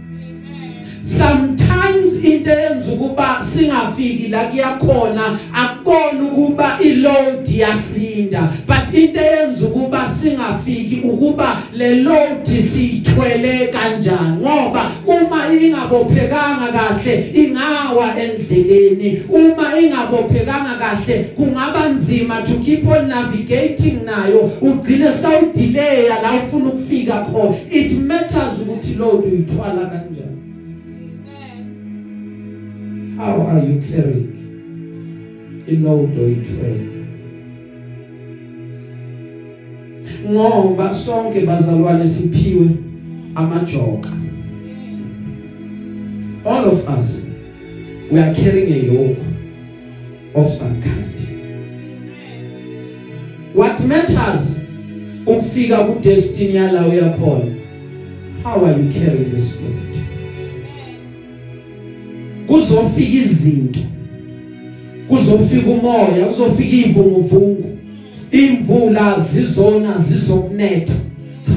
Sometimes 1.64 2.24
into 2.24 2.50
yenza 2.50 2.92
ukuba 2.92 3.42
singafiki 3.42 4.28
la 4.28 4.44
kuyakhona 4.44 5.38
akukona 5.54 6.24
ukuba 6.24 6.78
iload 6.80 7.48
yasinda. 7.48 8.48
But 8.66 8.94
into 8.94 9.20
yenza 9.20 9.66
ukuba 9.66 10.08
singafiki 10.08 11.00
ukuba 11.04 11.62
le 11.76 12.02
load 12.02 12.46
siyithwele 12.46 13.66
kanjani. 13.66 14.36
Ngoba 14.40 14.90
uma 15.06 15.48
ingabophekanga 15.48 16.72
kahle 16.72 17.30
ingawa 17.34 18.14
endleleni. 18.18 19.22
Uma 19.28 19.80
ingabophekanga 19.80 20.78
kahle 20.78 21.24
kungaba 21.36 21.88
nzima 21.88 22.42
to 22.42 22.54
keep 22.64 22.86
on 22.88 23.08
navigating 23.08 24.04
nayo. 24.04 24.50
Ugcine 24.60 25.12
sawudelay 25.12 26.08
la 26.08 26.32
ufuna 26.32 26.68
ukufika 26.68 27.26
khona. 27.32 27.56
It 27.70 27.92
matters 27.92 28.58
ukuthi 28.62 28.94
load 28.94 29.24
uyithwala 29.24 29.86
kanjani. 29.86 30.23
How 33.24 33.40
are 33.40 33.64
you 33.68 33.80
carrying 33.80 34.30
iload 35.66 36.18
oyithwele 36.18 36.86
ngoba 40.30 40.94
sonke 40.94 41.40
bazalwane 41.40 42.08
siphiwe 42.08 42.68
amajoka. 43.34 44.10
All 46.44 46.64
of 46.64 46.88
us 46.98 47.26
we 48.10 48.20
are 48.20 48.34
carrying 48.34 48.72
a 48.72 48.92
yoke 48.92 49.20
of 50.34 50.52
some 50.52 50.82
kind. 50.82 51.14
What 53.54 53.80
matters 53.80 54.60
ukufika 55.26 55.84
ku 55.86 56.00
destiny 56.00 56.54
yala 56.54 56.86
uyakhona 56.88 57.54
how 58.42 58.64
are 58.64 58.80
you 58.80 58.92
carrying 58.92 59.30
this 59.30 59.60
load 59.60 59.93
kuzofika 62.74 63.18
izinto 63.18 63.80
kuzofika 65.08 65.70
umoya 65.70 66.26
kuzofika 66.26 66.76
ivunguvungu 66.76 67.78
imvula 68.32 69.18
zizona 69.18 69.98
zizokunetha. 69.98 70.94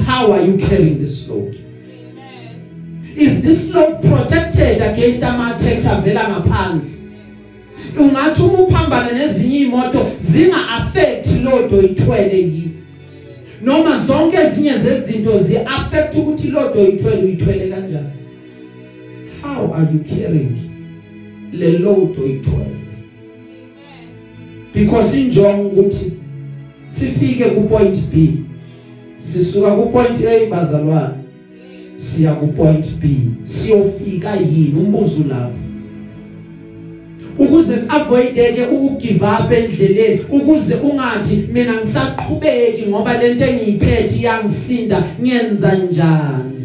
How 0.06 0.32
are 0.32 0.46
you 0.46 0.58
carrying 0.58 0.98
this 0.98 1.28
load? 1.28 1.56
Is 3.16 3.42
this 3.42 3.74
load 3.74 4.00
protected 4.02 4.82
against 4.82 5.22
ama 5.22 5.54
attacks 5.54 5.86
avela 5.86 6.28
ngaphandle? 6.28 6.90
Ungathi 7.98 8.42
uma 8.42 8.58
uphambana 8.58 9.12
nezinye 9.12 9.58
imoto 9.58 10.06
zinga 10.20 10.56
affect 10.68 11.42
load 11.44 11.74
oyithwele 11.74 12.38
yini 12.38 12.70
noma 13.62 13.96
zonke 13.96 14.36
ezinye 14.36 14.78
zezinto 14.78 15.38
zi 15.38 15.56
affect 15.58 16.16
ukuthi 16.16 16.48
load 16.48 16.78
oyithwele 16.78 17.22
uyithwele 17.22 17.68
kanjani? 17.68 18.08
How 19.42 19.74
are 19.74 19.88
you 19.92 20.04
carrying? 20.04 20.67
Le 21.52 21.78
load 21.78 22.18
oyithwele 22.22 22.78
because 24.74 25.20
injongo 25.20 25.68
ukuthi 25.68 26.12
sifike 26.88 27.44
ku 27.44 27.62
point 27.68 27.96
B 28.12 28.44
sisuka 29.18 29.70
ku 29.76 29.90
point 29.90 30.20
A 30.24 30.46
bazalwane. 30.46 31.14
Siya 31.96 32.34
ku 32.34 32.46
point 32.46 32.86
B 33.00 33.08
siyofika 33.42 34.36
yini? 34.36 34.74
Umbuzo 34.78 35.24
lapho. 35.28 35.58
Ukuze 37.38 37.74
avoideke 37.88 38.66
ukugive 38.66 39.24
up 39.24 39.52
endleleni 39.52 40.20
ukuze 40.30 40.74
ungathi 40.74 41.48
mina 41.52 41.74
ngisaqhubeki 41.80 42.86
ngoba 42.88 43.22
lento 43.22 43.44
engiyiphethe 43.44 44.18
iyangisinda 44.18 45.04
ngiyenza 45.20 45.74
njani? 45.74 46.57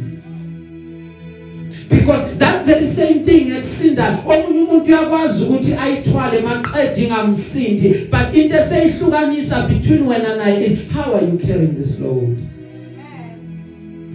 Because 1.94 2.38
that 2.38 2.66
very 2.66 2.86
same 2.86 3.20
thing 3.26 3.52
ekusinda 3.52 4.20
omunye 4.26 4.62
umuntu 4.62 4.86
uyakwazi 4.86 5.44
ukuthi 5.44 5.74
ayithwale 5.74 6.40
maqedwe 6.40 7.04
ingamsindi 7.04 7.90
but 8.12 8.36
into 8.38 8.56
eseyihlukanisa 8.58 9.68
between 9.68 10.08
wena 10.08 10.36
naye 10.36 10.66
is 10.66 10.78
how 10.92 11.16
are 11.16 11.26
you 11.26 11.38
carrying 11.38 11.76
this 11.76 12.00
load? 12.00 12.38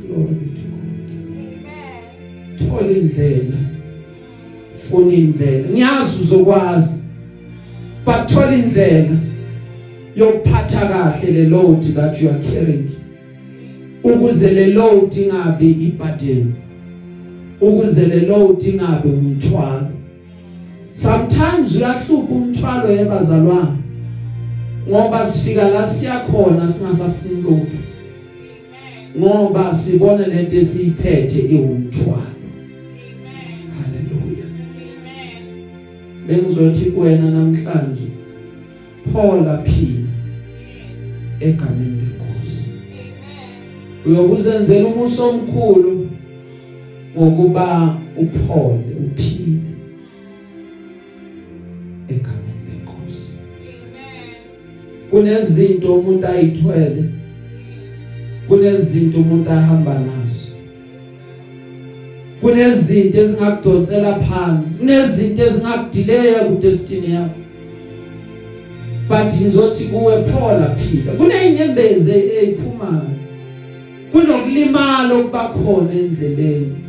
Glory 0.06 0.34
be 0.34 0.46
to 0.54 0.62
God. 1.60 2.68
Thola 2.68 2.92
indlela. 2.92 3.58
Funa 4.76 5.12
indlela. 5.12 5.68
Ngiyazi 5.68 6.20
uzokwazi 6.22 7.02
but 8.04 8.28
thola 8.28 8.54
indlela. 8.54 9.16
Yokuphatha 10.16 10.88
kahle 10.88 11.32
le 11.32 11.48
load 11.48 11.82
that 11.94 12.22
you 12.22 12.30
are 12.30 12.38
carrying. 12.38 12.90
Ukuze 14.02 14.50
le 14.50 14.66
load 14.66 15.16
ingabe 15.16 15.70
iburden. 15.70 16.54
Ukuze 17.60 18.06
le 18.06 18.20
load 18.20 18.62
ingabe 18.62 19.08
umthwalo. 19.08 19.90
Sometimes 20.92 21.76
uyahlupa 21.76 22.34
umthwalo 22.34 22.92
yebazalwana 22.92 23.76
ngoba 24.88 25.26
sifika 25.26 25.68
la 25.68 25.86
siyakhona 25.86 26.68
singasafuni 26.68 27.42
lutho 27.42 27.78
ngoba 29.18 29.74
sibona 29.74 30.26
lento 30.26 30.56
esiyiphethe 30.56 31.40
iwumthwalo. 31.40 32.38
Haleluya. 33.76 34.46
Bengizothi 36.26 36.90
kuwena 36.90 37.30
namhlanje 37.30 38.08
phola 39.12 39.58
phila 39.58 40.08
egameni 41.40 42.00
lenkosi. 42.00 42.64
Uyokuzenzela 44.06 44.88
umuso 44.88 45.28
omkhulu. 45.28 46.07
Ngokuba 47.18 47.98
uphole 48.16 48.94
uphile 49.06 49.72
egameni 52.08 52.62
lenkosi. 52.68 53.32
Kunezinto 55.10 55.94
umuntu 55.94 56.26
ayithwele 56.26 57.04
kunezinto 58.48 59.18
umuntu 59.18 59.50
ahamba 59.50 59.94
nazo 59.94 60.48
kunezinto 62.40 63.18
ezingakudonsela 63.18 64.14
phansi 64.14 64.78
kunezinto 64.78 65.42
ezingakudileya 65.42 66.44
ku 66.44 66.54
destiny 66.54 67.12
yakho. 67.14 67.40
But 69.08 69.32
ngizothi 69.34 69.84
kuwe 69.84 70.22
Paul 70.22 70.62
aphila 70.62 71.12
kunenyembezi 71.12 72.10
eyiphumayo 72.12 73.18
kunokulimala 74.12 75.14
okubakhona 75.14 75.92
endleleni. 75.92 76.87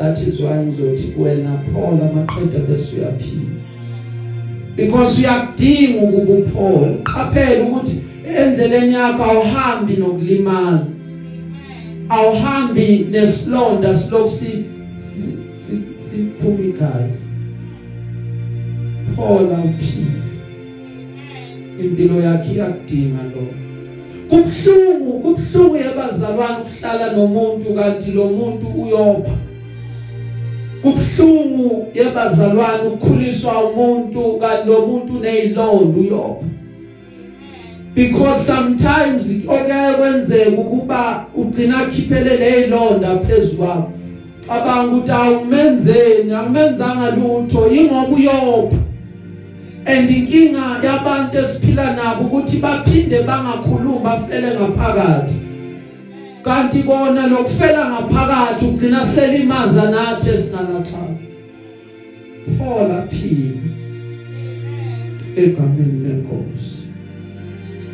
That 0.00 0.18
is 0.18 0.40
why 0.40 0.56
ngizothi 0.56 1.12
kuwena 1.12 1.62
Paul 1.72 2.00
amaqeda 2.02 2.58
bese 2.58 2.96
uyaphila 2.96 3.50
because 4.76 5.20
uyakudinga 5.20 6.02
ukuba 6.02 6.32
uPaul 6.32 7.02
qaphela 7.02 7.64
ukuthi 7.64 8.00
endleleni 8.38 8.94
yakho 8.94 9.24
awuhambi 9.24 9.96
nokulimala. 9.96 10.86
Awuhambi 12.08 13.06
nesilonda 13.10 13.94
siloku 13.94 14.30
si 14.30 14.64
siphuma 15.92 16.64
igazi. 16.64 17.24
Paul 19.16 19.52
awuphila 19.52 20.20
impilo 21.80 22.20
yakhe 22.20 22.52
iyakudinga 22.54 23.22
lo 23.22 23.46
kubhlungu 24.28 25.20
kubhlungu 25.20 25.76
yabazalwane 25.76 26.56
ukuhlala 26.62 27.12
nomuntu 27.12 27.74
kanti 27.74 28.12
lo 28.12 28.24
muntu 28.24 28.66
uyopha. 28.66 29.49
Kubhlungu 30.82 31.88
yabazalwane 31.94 32.88
ukukhuliswa 32.88 33.64
umuntu 33.64 34.38
kanti 34.40 34.68
lo 34.68 34.86
muntu 34.86 35.12
nezilondo 35.20 36.00
uyopha 36.00 36.46
because 37.94 38.46
sometimes 38.46 39.42
okanye 39.48 39.94
kwenzeka 39.96 40.60
ukuba 40.60 41.26
ugcina 41.36 41.86
khiphele 41.86 42.36
lezilonda 42.36 43.18
phezulu 43.18 44.00
cabanga 44.50 44.96
ukuthi 44.96 45.12
awumenzeni 45.12 46.34
akumenzanga 46.34 47.10
lutho 47.10 47.68
ingoba 47.68 48.08
uyopha. 48.16 48.76
And 49.86 50.10
inkinga 50.10 50.80
yabantu 50.84 51.38
esiphila 51.38 51.94
nabo 51.94 52.24
ukuthi 52.24 52.58
baphinde 52.58 53.22
bangakhulumi 53.22 54.04
bafele 54.04 54.54
ngaphakathi. 54.54 55.39
Kanti 56.42 56.82
kona 56.82 57.26
lokufela 57.26 57.88
ngaphakathi 57.90 58.66
ugcina 58.66 59.04
selimaza 59.04 59.90
nathi 59.90 60.30
esinalaxhala 60.30 61.16
Paul 62.58 62.90
aphila 62.92 63.60
egameni 65.36 65.98
lenkosi. 66.04 66.86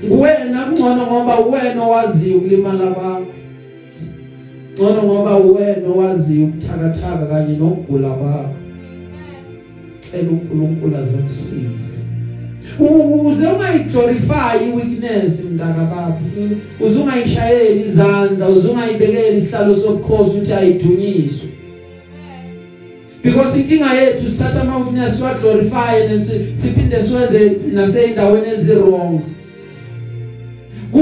Nguwena 0.05 0.65
kungcono 0.65 1.07
ngoba 1.07 1.41
uwena 1.41 1.83
owaziyo 1.83 2.39
ukulimala 2.39 2.87
kwakho. 2.87 3.27
Ngcono 4.73 5.03
ngoba 5.03 5.37
uwena 5.37 5.89
owaziyo 5.89 6.47
ukuthakathaka 6.47 7.27
kanye 7.27 7.57
nokugula 7.57 8.09
kwakho. 8.09 8.55
Cela 10.01 10.31
uNkulunkulu 10.31 10.97
azokusiza 10.97 11.96
uze 12.81 13.47
ungayiglorify 13.47 14.57
iweakness 14.69 15.45
mntaka 15.45 15.81
baba 15.81 16.21
uze 16.81 17.01
ungayishayeli 17.01 17.85
izandla 17.85 18.49
uze 18.49 18.69
ungayibekeli 18.69 19.37
isihlalo 19.37 19.77
sobukhosi 19.77 20.31
ukuthi 20.31 20.53
ayidunyiswe 20.53 21.49
because 23.25 23.61
inkinga 23.61 23.95
yethu 23.95 24.31
sithatha 24.31 24.61
ama 24.61 24.79
weakness 24.79 25.21
wa 25.21 25.35
glorify 25.35 26.21
siphinde 26.55 27.03
siwenze 27.03 27.53
naseyindaweni 27.73 28.49
ezirong 28.49 29.21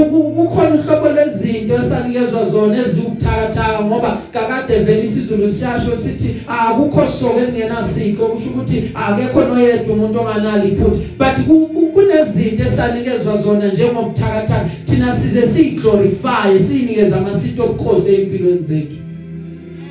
kukhona 0.03 0.75
uhlobo 0.75 1.09
lwezinto 1.09 1.75
esanikezwa 1.75 2.45
zona 2.51 2.77
eziwubuthakathaka 2.77 3.83
ngoba 3.83 4.17
kakade 4.33 4.79
vele 4.79 5.03
isizulu 5.03 5.49
siyasho 5.49 5.97
sithi 5.97 6.35
akukho 6.47 7.07
soko 7.07 7.39
elingenasiko 7.39 8.25
kusho 8.25 8.49
ukuthi 8.49 8.91
akekho 8.93 9.41
noyedwa 9.41 9.93
umuntu 9.93 10.19
onganalo 10.19 10.63
iphutha. 10.63 11.01
But 11.17 11.37
kunezinto 11.93 12.63
esanikezwa 12.63 13.37
zona 13.37 13.67
njengobuthakathaka. 13.67 14.69
Thina 14.85 15.15
size 15.15 15.47
siyiglorify 15.47 16.59
siyinikeza 16.67 17.17
amasito 17.17 17.63
obukhosi 17.63 18.15
empilweni 18.15 18.61
zethu. 18.61 19.04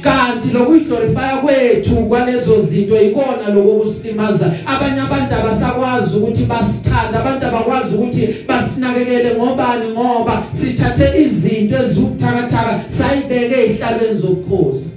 Kanti 0.05 0.49
lokuyiglorify 0.49 1.41
kwethu 1.43 1.97
kwalezo 1.97 2.61
zinto 2.61 3.01
ikona 3.01 3.55
lokusilimaza 3.55 4.53
abanye 4.67 5.01
abantu 5.01 5.35
abasakwazi 5.35 6.17
ukuthi 6.17 6.45
basithanda 6.45 7.21
abantu 7.21 7.47
abakwazi 7.47 7.95
ukuthi 7.95 8.29
basinakekele 8.49 9.35
ngobani 9.35 9.91
ngoba 9.93 10.43
sithathe 10.53 11.23
izinto 11.23 11.77
ezibuthakathaka 11.77 12.81
sayibeke 12.89 13.57
ezihlalweni 13.65 14.19
zobukhosi. 14.19 14.91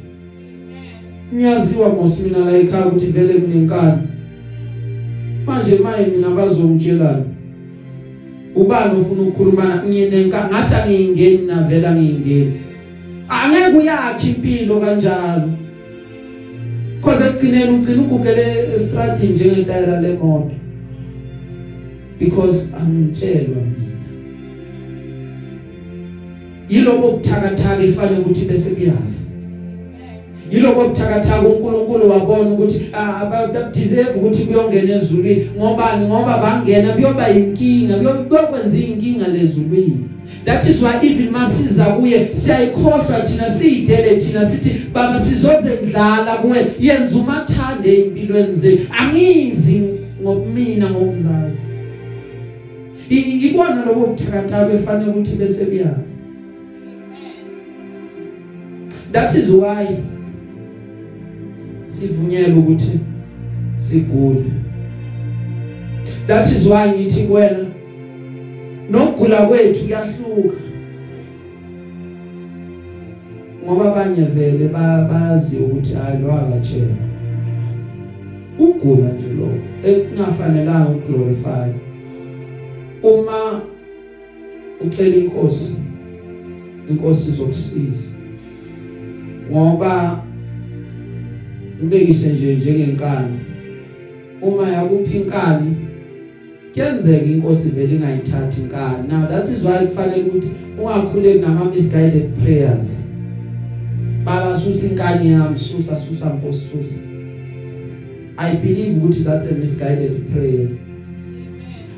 Ngiyaziwa 1.33 1.89
mos 1.89 2.19
mina 2.19 2.39
la 2.39 2.57
ekhaya 2.57 2.85
ukuthi 2.85 3.05
vele 3.05 3.33
kunenkani. 3.33 4.01
Manje 5.45 5.75
maye 5.75 6.05
mina 6.05 6.29
bazongitshelana. 6.29 7.25
Ubani 8.55 9.01
ufuna 9.01 9.21
ukukhuluma 9.21 9.83
ngiyenenka 9.87 10.49
ngathi 10.49 10.75
angiyingeni 10.75 11.45
navela 11.47 11.91
ngiyingeni 11.95 12.66
angeke 13.29 13.77
uyakhe 13.77 14.27
impilo 14.27 14.79
kanjalo. 14.79 15.49
Because 16.95 17.23
ekugcineni 17.23 17.71
ugcina 17.75 18.01
ugugele 18.01 18.73
estradini 18.75 19.33
njengetayira 19.33 20.01
lemoto. 20.01 20.51
Because 22.19 22.73
angitshelwa 22.75 23.61
mina. 23.61 23.87
Yilobo 26.69 27.11
buthakathaka 27.11 27.83
ifanele 27.83 28.19
ukuthi 28.19 28.45
bese 28.45 28.69
kuyafa. 28.69 29.17
Yiloko 30.51 30.87
buthakathaka 30.87 31.47
uNkulunkulu 31.47 32.09
wabona 32.09 32.49
ukuthi 32.49 32.81
abadeserve 32.93 34.19
ukuthi 34.19 34.43
kuyongena 34.43 34.95
ezulwini. 34.95 35.49
Ngobani? 35.57 36.05
Ngoba 36.05 36.37
bangena 36.37 36.93
kuyoba 36.93 37.29
inkinga 37.29 37.95
kuyokwenza 37.95 38.77
inkinga 38.77 39.27
lezulwini. 39.27 40.09
That 40.47 40.65
is 40.69 40.81
why 40.81 40.97
even 41.03 41.29
masiza 41.29 41.85
kuye 41.85 42.25
siyayikhohlwa 42.25 43.21
thina 43.21 43.51
siyidele 43.51 44.17
thina 44.17 44.45
sithi 44.45 44.87
baba 44.93 45.19
sizoze 45.19 45.69
ndlala 45.83 46.35
kuwe 46.35 46.67
yenza 46.79 47.19
umathande 47.19 48.01
empilweni 48.01 48.53
zethu. 48.53 48.93
Angizi 48.99 49.83
ngobumina 50.21 50.89
ngokuzazi 50.89 51.61
ibona 53.09 53.85
lokho 53.85 54.07
buthakathaka 54.07 54.73
efanele 54.73 55.11
ukuthi 55.11 55.35
bese 55.35 55.65
kuyafa 55.65 56.01
that 59.11 59.35
is 59.35 59.49
why 59.49 59.87
sivunyelwe 61.87 62.59
ukuthi 62.59 62.99
sigule. 63.75 64.43
That 66.27 66.51
is 66.51 66.65
why 66.65 66.89
ngithi 66.89 67.23
kuwena 67.23 67.65
nokugula 68.89 69.47
kwethu 69.47 69.85
kuyahluka. 69.85 70.57
Ngoba 73.63 73.91
abanye 73.91 74.23
vele 74.23 74.67
bayazi 74.67 75.57
ukuthi 75.57 75.93
hayi 75.93 76.21
lo 76.21 76.33
akatshela 76.33 76.95
ugula 78.59 79.09
nje 79.11 79.33
lo 79.33 79.49
ekunafanelanga 79.89 80.89
uglorify 80.89 81.69
uma 83.03 83.61
ucela 84.85 85.15
inkosi 85.15 85.75
inkosi 86.89 87.29
izokusiza. 87.29 88.09
Ngoba 89.51 90.23
ubekise 91.83 92.33
nje 92.33 92.55
njengenkani 92.55 93.39
uma 94.41 94.69
yakuphi 94.69 95.17
inkani 95.17 95.75
kuyenzeka 96.77 97.25
inkosi 97.25 97.69
vele 97.69 97.95
ingayithathi 97.95 98.61
inkani 98.61 99.07
now 99.07 99.27
that 99.27 99.49
is 99.49 99.63
why 99.63 99.87
kufanele 99.87 100.23
ukuthi 100.23 100.51
ungakhuleki 100.81 101.39
nama 101.39 101.65
misguided 101.65 102.33
prayers. 102.43 102.97
Baba 104.25 104.59
susa 104.59 104.87
inkani 104.87 105.31
yami 105.31 105.57
susa 105.57 105.95
susa 105.95 106.29
nkosi 106.29 106.65
susa. 106.71 106.99
I 108.37 108.55
believe 108.55 108.97
ukuthi 108.97 109.23
that's 109.23 109.47
a 109.51 109.53
misguided 109.53 110.31
prayer. 110.33 110.67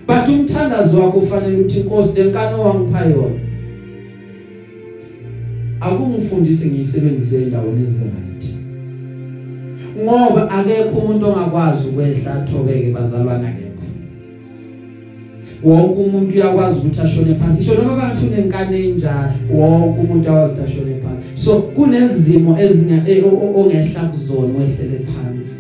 But 0.08 0.30
umthandazo 0.30 1.00
wakho 1.00 1.18
ufanele 1.18 1.58
ukuthi 1.58 1.80
inkosi 1.80 2.20
lenkani 2.20 2.56
owangipha 2.56 3.06
yona 3.06 3.40
akungifundise 5.80 6.68
ngiyisebenzise 6.68 7.42
endaweni 7.42 7.84
eziright. 7.84 8.56
Ngoba 10.04 10.52
akekho 10.52 11.00
umuntu 11.00 11.28
ongakwazi 11.28 11.88
ukwehla 11.88 12.34
athobeke 12.34 12.92
bazalwana 12.92 13.50
akekho 13.50 13.69
wonke 15.64 16.02
umuntu 16.02 16.36
uyakwazi 16.36 16.80
ukuthi 16.80 17.02
ashone 17.02 17.36
phansi. 17.36 17.62
Isho 17.62 17.76
noma 17.76 17.96
bantu 17.96 18.26
nenkane 18.26 18.80
enjalo 18.80 19.34
wonke 19.54 20.00
umuntu 20.00 20.30
ukuthi 20.30 20.62
ashone 20.66 20.96
phansi. 21.02 21.44
So 21.46 21.62
kunezimo 21.76 22.60
ezinga 22.60 23.04
ongehla 23.56 24.02
kuzona 24.12 24.54
wehlele 24.60 25.00
phansi. 25.10 25.60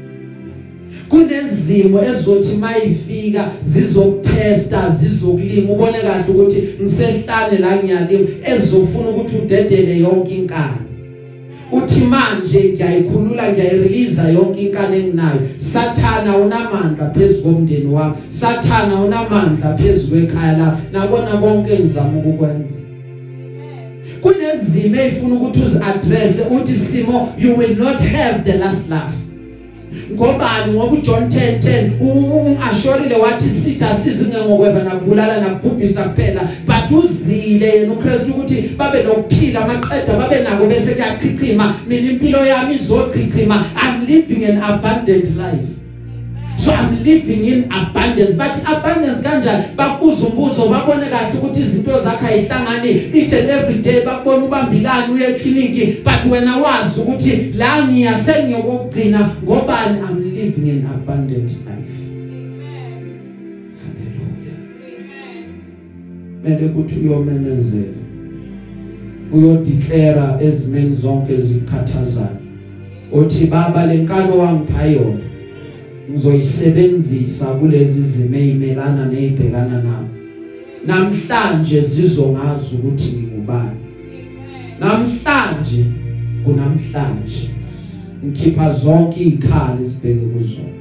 Kunezimo 1.09 2.03
ezothi 2.03 2.55
mayifika 2.55 3.51
zizokutesta 3.63 4.89
zizokulima. 4.89 5.73
Ubone 5.73 5.99
kahle 6.01 6.23
ukuthi 6.29 6.63
ngisehlane 6.81 7.57
la 7.57 7.77
ngiyalima 7.77 8.27
ezofuna 8.45 9.09
ukuthi 9.09 9.35
udedele 9.37 9.99
yonke 9.99 10.35
inkani. 10.35 10.88
Uthi 11.71 12.05
manje 12.05 12.73
ngiyayikhulula 12.73 13.51
ngiyayirelease 13.51 14.33
yonke 14.33 14.61
inkani 14.61 14.97
enginayo. 14.97 15.41
Sathana 15.57 16.37
unamandla 16.37 17.09
phezulu 17.09 17.43
komndeni 17.43 17.85
wami. 17.85 18.15
Sathana 18.29 18.95
unamandla 19.01 19.77
phezulu 19.77 20.21
ekhaya 20.21 20.57
la 20.57 20.77
nabona 20.91 21.37
konke 21.37 21.73
engizama 21.73 22.19
ukukwenza. 22.19 22.81
Kunezimo 24.21 25.01
ezifuna 25.01 25.35
ukuthi 25.35 25.61
uzi 25.63 25.79
address 25.83 26.45
uthi 26.51 26.75
simo 26.75 27.33
you 27.37 27.57
will 27.57 27.77
not 27.77 28.01
have 28.01 28.51
the 28.51 28.57
last 28.57 28.89
laugh. 28.89 29.28
Ngobani 30.11 30.73
ngoba 30.73 30.91
uJohn 30.91 31.23
10:10 31.23 31.89
ungashorile 32.01 33.15
wathi 33.15 33.49
sitha 33.49 33.95
sizinge 33.95 34.37
ngokweba 34.37 34.83
nakubulala 34.83 35.41
nakubhubhisa 35.41 36.03
kuphela. 36.03 36.41
But 36.65 37.03
uzile 37.03 37.69
yena 37.69 37.93
uKristu 37.93 38.31
ukuthi 38.31 38.61
babe 38.77 39.03
nokuphila 39.03 39.65
amaqeda 39.65 40.13
babe 40.13 40.39
nako 40.43 40.65
bese 40.65 40.93
kuyachichima 40.93 41.75
mina 41.87 42.09
impilo 42.09 42.45
yami 42.45 42.75
izochichima 42.75 43.65
i'm 43.75 44.05
living 44.07 44.45
an 44.45 44.57
abundant 44.63 45.25
life. 45.37 45.78
So 46.59 46.73
i'm 46.73 47.03
living 47.03 47.45
in 47.45 47.71
abundance. 47.71 48.35
But 48.35 48.61
abundance 48.67 49.23
kanjani? 49.23 49.75
Bakubuza 49.75 50.27
umbuzo 50.27 50.69
babone 50.69 51.09
kahle 51.09 51.37
ukuthi 51.37 51.61
izinto 51.61 51.99
zakhe 51.99 52.25
ayihlangani. 52.25 52.89
Each 53.13 53.33
and 53.33 53.49
every 53.49 53.81
day 53.81 54.05
bakubona 54.05 54.45
ubambilani 54.45 55.13
uye 55.13 55.33
clinic 55.33 56.03
but 56.03 56.31
wena 56.31 56.57
wazi 56.57 57.01
ukuthi 57.01 57.53
la 57.57 57.87
ngiyase 57.87 58.43
ngiyokugcina 58.43 59.29
ngobani? 59.43 59.99
I'm 59.99 60.35
living 60.35 60.69
an 60.69 60.85
abundant 60.85 61.51
life. 61.51 61.99
Mele 66.43 66.65
ukuthi 66.65 66.99
uyomemezela. 66.99 67.99
Uyodeclare 69.33 70.45
ezimeni 70.45 70.95
zonke 70.95 71.33
ezikhathazayo 71.33 72.39
uthi 73.11 73.45
baba 73.45 73.85
lenkalo 73.85 74.37
wangipha 74.37 74.85
yona. 74.85 75.28
Ngizoyisebenzisa 76.09 77.45
kulezi 77.45 78.01
zimo 78.01 78.37
ezimelana 78.37 79.05
nezibhekana 79.05 79.83
nami. 79.83 80.09
Namhlanje 80.85 81.81
zizongazi 81.81 82.75
ukuthi 82.75 83.11
ngingubani. 83.17 83.79
Namhlanje 84.79 85.85
kunamhlanje 86.43 87.49
ngikhipha 88.25 88.73
zonke 88.73 89.19
izikhala 89.23 89.81
ezibheke 89.81 90.25
kuzona 90.25 90.79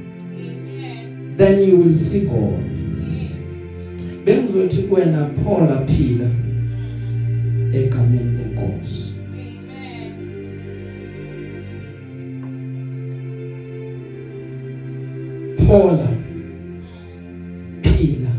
then 1.39 1.63
you 1.63 1.77
will 1.77 1.93
see 1.93 2.19
God. 2.19 2.59
Bengizothi 4.25 4.83
kuwena 4.83 5.29
Paul 5.43 5.71
aphila 5.71 6.29
egameni 7.73 8.37
lenkosi. 8.37 9.08
Paula 15.69 16.07
phila. 17.81 18.31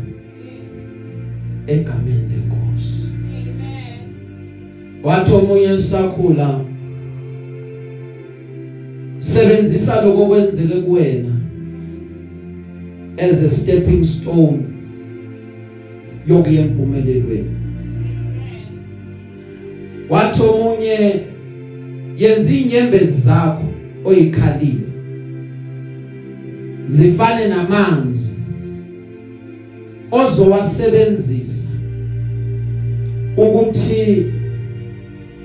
Egameni 1.67 2.27
lenkosi. 2.29 3.07
Amen. 3.07 5.03
Wathi 5.03 5.33
omunye 5.33 5.77
sisakhula 5.77 6.59
sebenzisa 9.19 10.01
lokho 10.01 10.25
kwenzeke 10.25 10.81
kuwena 10.81 11.33
as 13.17 13.43
a 13.43 13.49
stepping 13.49 14.03
stone 14.03 14.59
yokuya 16.27 16.61
empumelelweni. 16.61 17.55
Wathi 20.09 20.43
omunye 20.43 21.21
yenza 22.17 22.53
inyembezi 22.53 23.21
zakho 23.21 23.63
oyikhalile. 24.05 24.90
Zifane 26.91 27.47
namanzi 27.47 28.35
ozowasebenzisa 30.11 31.69
ukuthi 33.37 34.25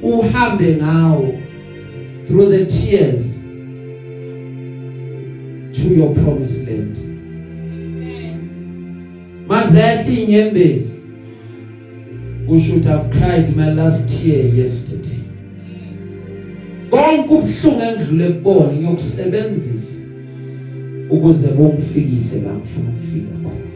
uhambe 0.02 0.76
ngawo 0.76 1.34
through 2.26 2.50
the 2.50 2.66
tears 2.66 3.40
to 5.72 5.94
your 5.94 6.14
promised 6.14 6.68
land. 6.68 6.98
Mazehle 9.48 10.22
inyembezi 10.22 10.96
you 12.48 12.60
should 12.60 12.84
have 12.84 13.10
cried 13.10 13.56
my 13.56 13.74
last 13.74 14.22
tear 14.22 14.54
yesterday. 14.54 15.22
Konke 16.90 17.34
ubhlungu 17.34 17.82
engidlule 17.82 18.28
kubona 18.28 18.72
ngiyokusebenzisa. 18.72 20.05
Ukuze 21.10 21.48
bongifikise 21.48 22.40
la 22.40 22.54
ngifuna 22.54 22.88
ukufika 22.88 23.34
khona. 23.42 23.66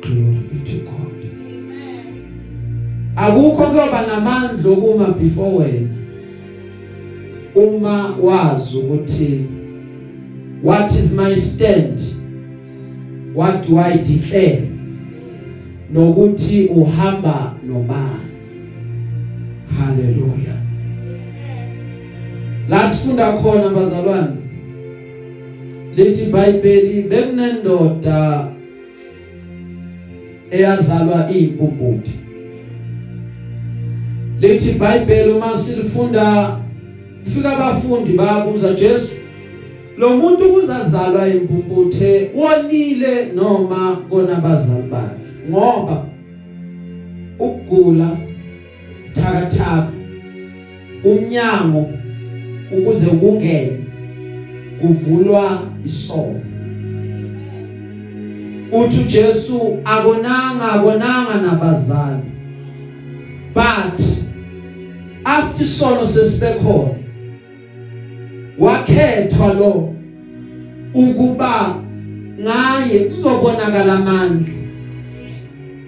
Glory 0.00 0.40
be 0.52 0.70
to 0.70 0.76
God. 0.76 1.24
Akukho 3.16 3.66
kuyoba 3.66 4.06
namandla 4.06 4.70
okuma 4.70 5.18
before 5.18 5.56
wena. 5.56 5.88
Uma 7.54 8.16
wazi 8.22 8.78
ukuthi 8.78 9.46
what 10.62 10.90
is 10.90 11.14
my 11.14 11.34
stand? 11.36 12.00
What 13.34 13.68
do 13.68 13.78
i 13.78 13.98
declare? 13.98 14.68
Nokuthi 15.92 16.66
uhamba 16.66 17.54
nobani? 17.66 18.30
Haleluya 19.78 20.60
la 22.68 22.90
sifunda 22.90 23.32
khona 23.32 23.68
bazalwane 23.68 24.39
lithi 25.96 26.22
iBhayibheli 26.22 27.02
bekunendoda 27.02 28.48
eyazalwa 30.50 31.30
iyimpuphuthi 31.30 32.18
lithi 34.40 34.70
iBhayibheli 34.70 35.32
uma 35.32 35.58
silifunda 35.58 36.56
fika 37.24 37.52
abafundi 37.52 38.12
bayabuza 38.12 38.72
Jesu 38.72 39.16
lo 39.96 40.16
muntu 40.16 40.52
kuzazalwa 40.52 41.28
impumputhe 41.28 42.30
wonile 42.34 43.32
noma 43.34 43.96
kona 44.10 44.34
bazali 44.34 44.82
bakhe? 44.82 45.14
Ngoba 45.50 46.06
ukugula 47.38 48.16
thakathaka 49.12 49.92
umnyango 51.04 51.90
ukuze 52.78 53.06
kungene 53.06 53.78
kuvulwa 54.80 55.69
isono 55.84 56.40
uthi 58.72 59.04
Jesu 59.04 59.78
akonanga 59.84 60.72
akonanga 60.72 61.40
nabazali. 61.42 62.30
But 63.54 64.00
after 65.24 65.62
isono 65.62 66.06
sesibekhona 66.06 66.94
wakhethwa 68.58 69.54
lo 69.54 69.94
ukuba 70.94 71.82
ngaye 72.40 72.98
kuzobonakala 72.98 73.92
amandla 73.92 74.54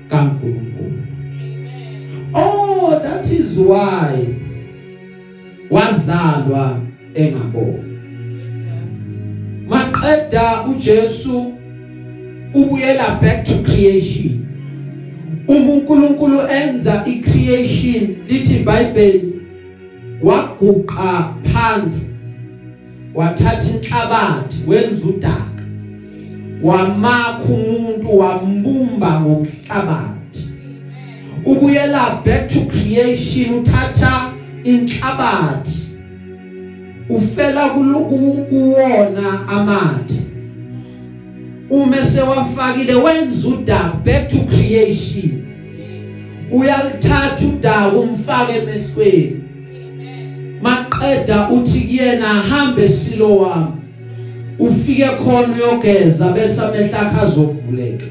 kaNkulunkulu. 0.09 1.03
Oh 2.34 3.01
that 3.03 3.30
is 3.30 3.59
why 3.59 4.36
wazalwa 5.70 6.80
engaboni 7.14 7.91
maqeda 10.03 10.65
uJesu 10.67 11.55
ubuyela 12.55 13.21
back 13.21 13.45
to 13.45 13.55
creation. 13.63 14.39
uNkulunkulu 15.49 16.41
enza 16.51 17.05
icreation 17.07 18.17
lithi 18.29 18.57
iBhayibheli 18.57 19.33
waguqa 20.23 21.35
phansi 21.43 22.07
wathatha 23.15 23.71
inhlabathi 23.75 24.57
wenza 24.67 25.07
udaka. 25.07 25.63
Wamakha 26.63 27.45
umuntu 27.45 28.19
wambumba 28.19 29.21
ngomhlabathi 29.21 30.51
ubuyela 31.45 32.23
back 32.25 32.49
to 32.49 32.61
creation 32.61 33.55
uthatha 33.55 34.33
inhlabathi. 34.65 35.91
Ufela 37.09 37.69
kuwona 37.69 39.49
amathe 39.49 40.23
uma 41.73 42.05
sewafakile 42.05 42.95
wenza 42.95 43.49
udaka 43.49 43.93
back 44.05 44.29
to 44.29 44.37
creation. 44.39 45.45
Uyalithatha 46.53 47.47
udaka 47.47 47.97
umfake 47.97 48.53
emehlweni. 48.59 49.43
Maqeda 50.63 51.49
uthi 51.49 51.81
kuyena 51.81 52.29
hambe 52.29 52.89
silo 52.89 53.37
wami. 53.37 53.73
Ufike 54.59 55.05
khona 55.05 55.55
uyogeza 55.55 56.33
bese 56.33 56.63
amehla 56.63 57.01
akhe 57.01 57.21
azovuleka. 57.21 58.07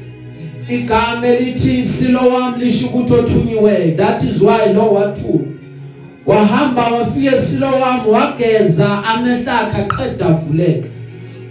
Igama 0.68 1.26
elithi 1.26 1.84
silo 1.84 2.20
wami 2.28 2.64
lisho 2.64 2.86
ukuthi 2.86 3.14
othunyiwe 3.14 3.96
that 3.96 4.22
is 4.22 4.42
why 4.42 4.72
no 4.72 4.92
wathu 4.94 5.51
wahamba 6.26 6.82
wafika 6.82 7.36
eSiloam 7.36 8.08
wageza 8.08 9.04
amehlakhe 9.04 9.82
aqeda 9.82 10.26
avuleka 10.26 10.88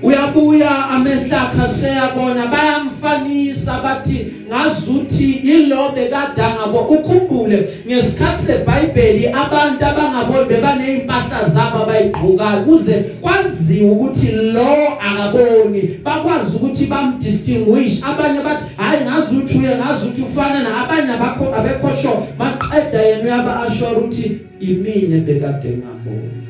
uyabuya 0.04 0.90
amehlakhe 0.90 1.68
seyabona 1.68 2.48
bayamfanisa 2.48 3.82
bathi 3.84 4.26
ngazuthi 4.48 5.40
yilo 5.44 5.92
bekade 5.96 6.42
ngabo 6.42 6.80
ukhumbule 6.80 7.70
ngesikhathi 7.88 8.42
seBhayibheli 8.42 9.28
abantu 9.28 9.86
abangaboni 9.86 10.50
bebaneimpahla 10.50 11.50
zabo 11.50 11.78
abayigqokayo 11.84 12.62
kuze 12.66 12.94
kwaziwa 13.22 13.92
ukuthi 13.92 14.32
lo 14.32 14.98
akaboni. 15.00 16.00
Bakwazi 16.04 16.56
ukuthi 16.56 16.86
bamdistinguish. 16.86 18.04
Abanye 18.04 18.40
bathi 18.42 18.66
hayi 18.78 19.02
ngazuthi 19.06 19.58
uye 19.58 19.76
ngazuthi 19.76 20.22
ufana 20.22 20.64
na. 20.64 20.84
Abanye 20.84 21.12
abakho 21.14 21.56
abekhosho 21.56 22.28
maqeda 22.40 23.02
yena 23.02 23.24
uyaba 23.24 23.64
ashore 23.64 23.96
ukuthi 23.96 24.40
imine 24.60 25.22
bekade 25.22 25.70
ngabona. 25.70 26.42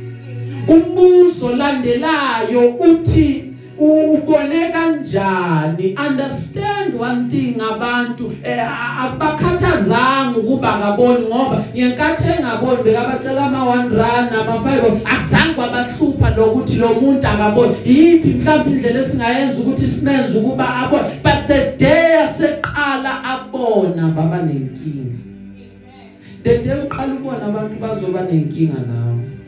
Umbuzo 0.68 1.56
landelayo 1.56 2.70
uthi 2.80 3.52
ubone 3.80 4.72
kanjani? 4.72 5.96
Understand 6.08 6.94
one 7.00 7.30
thing 7.30 7.60
abantu 7.62 8.32
eh, 8.44 8.68
abakhathazanga 9.04 10.38
ukuba 10.40 10.78
ngaboni 10.80 11.26
ngoba 11.26 11.64
ngenkathi 11.76 12.30
engaboni 12.30 12.84
bekabacela 12.84 13.46
ama 13.46 13.60
1 13.60 13.98
rand 13.98 14.30
ama 14.34 14.56
5 14.56 15.02
akuzange 15.06 15.54
kwabahlupha 15.54 16.30
lokuthi 16.38 16.76
lo 16.78 16.94
muntu 16.94 17.28
akaboni. 17.28 17.76
Yipi 17.86 18.28
mhlawumbe 18.28 18.72
indlela 18.72 19.00
esingayenza 19.00 19.62
ukuthi 19.62 19.88
simenze 19.88 20.38
ukuba 20.38 20.76
abone? 20.76 21.04
But 21.24 21.48
the 21.48 21.76
day 21.78 22.22
aseqala 22.24 23.24
abona 23.24 24.08
baba 24.16 24.38
nenkinga. 24.38 25.18
The 26.44 26.58
day 26.58 26.78
uqala 26.86 27.14
ubona 27.14 27.46
abantu 27.46 27.76
bazoba 27.82 28.22
nenkinga 28.22 28.80
nawe. 28.88 29.41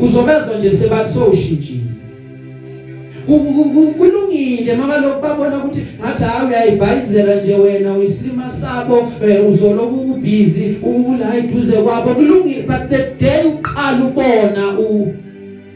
Uzobezwa 0.00 0.58
nje 0.58 0.70
sebathi 0.70 1.12
sowushintshile. 1.12 1.80
Kulungile 3.98 4.76
mama 4.76 4.98
lokubabona 4.98 5.58
ukuthi 5.58 5.82
ngathi 6.00 6.24
hayi 6.24 6.46
uyayibhayizela 6.48 7.34
nje 7.34 7.54
wena 7.54 7.92
uyisilima 7.92 8.50
sabo 8.50 9.12
eh, 9.24 9.48
uzoloku 9.48 10.00
ubusy 10.00 10.76
ula 10.82 11.38
iduze 11.38 11.72
kwabo 11.72 12.14
kulungile 12.14 12.62
but 12.62 12.88
the 12.88 13.14
day 13.18 13.44
uqala 13.46 14.04
ubona 14.04 14.78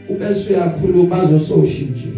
ubese 0.09 0.53
uyakhuluma 0.53 1.15
bazosowushintshile 1.15 2.15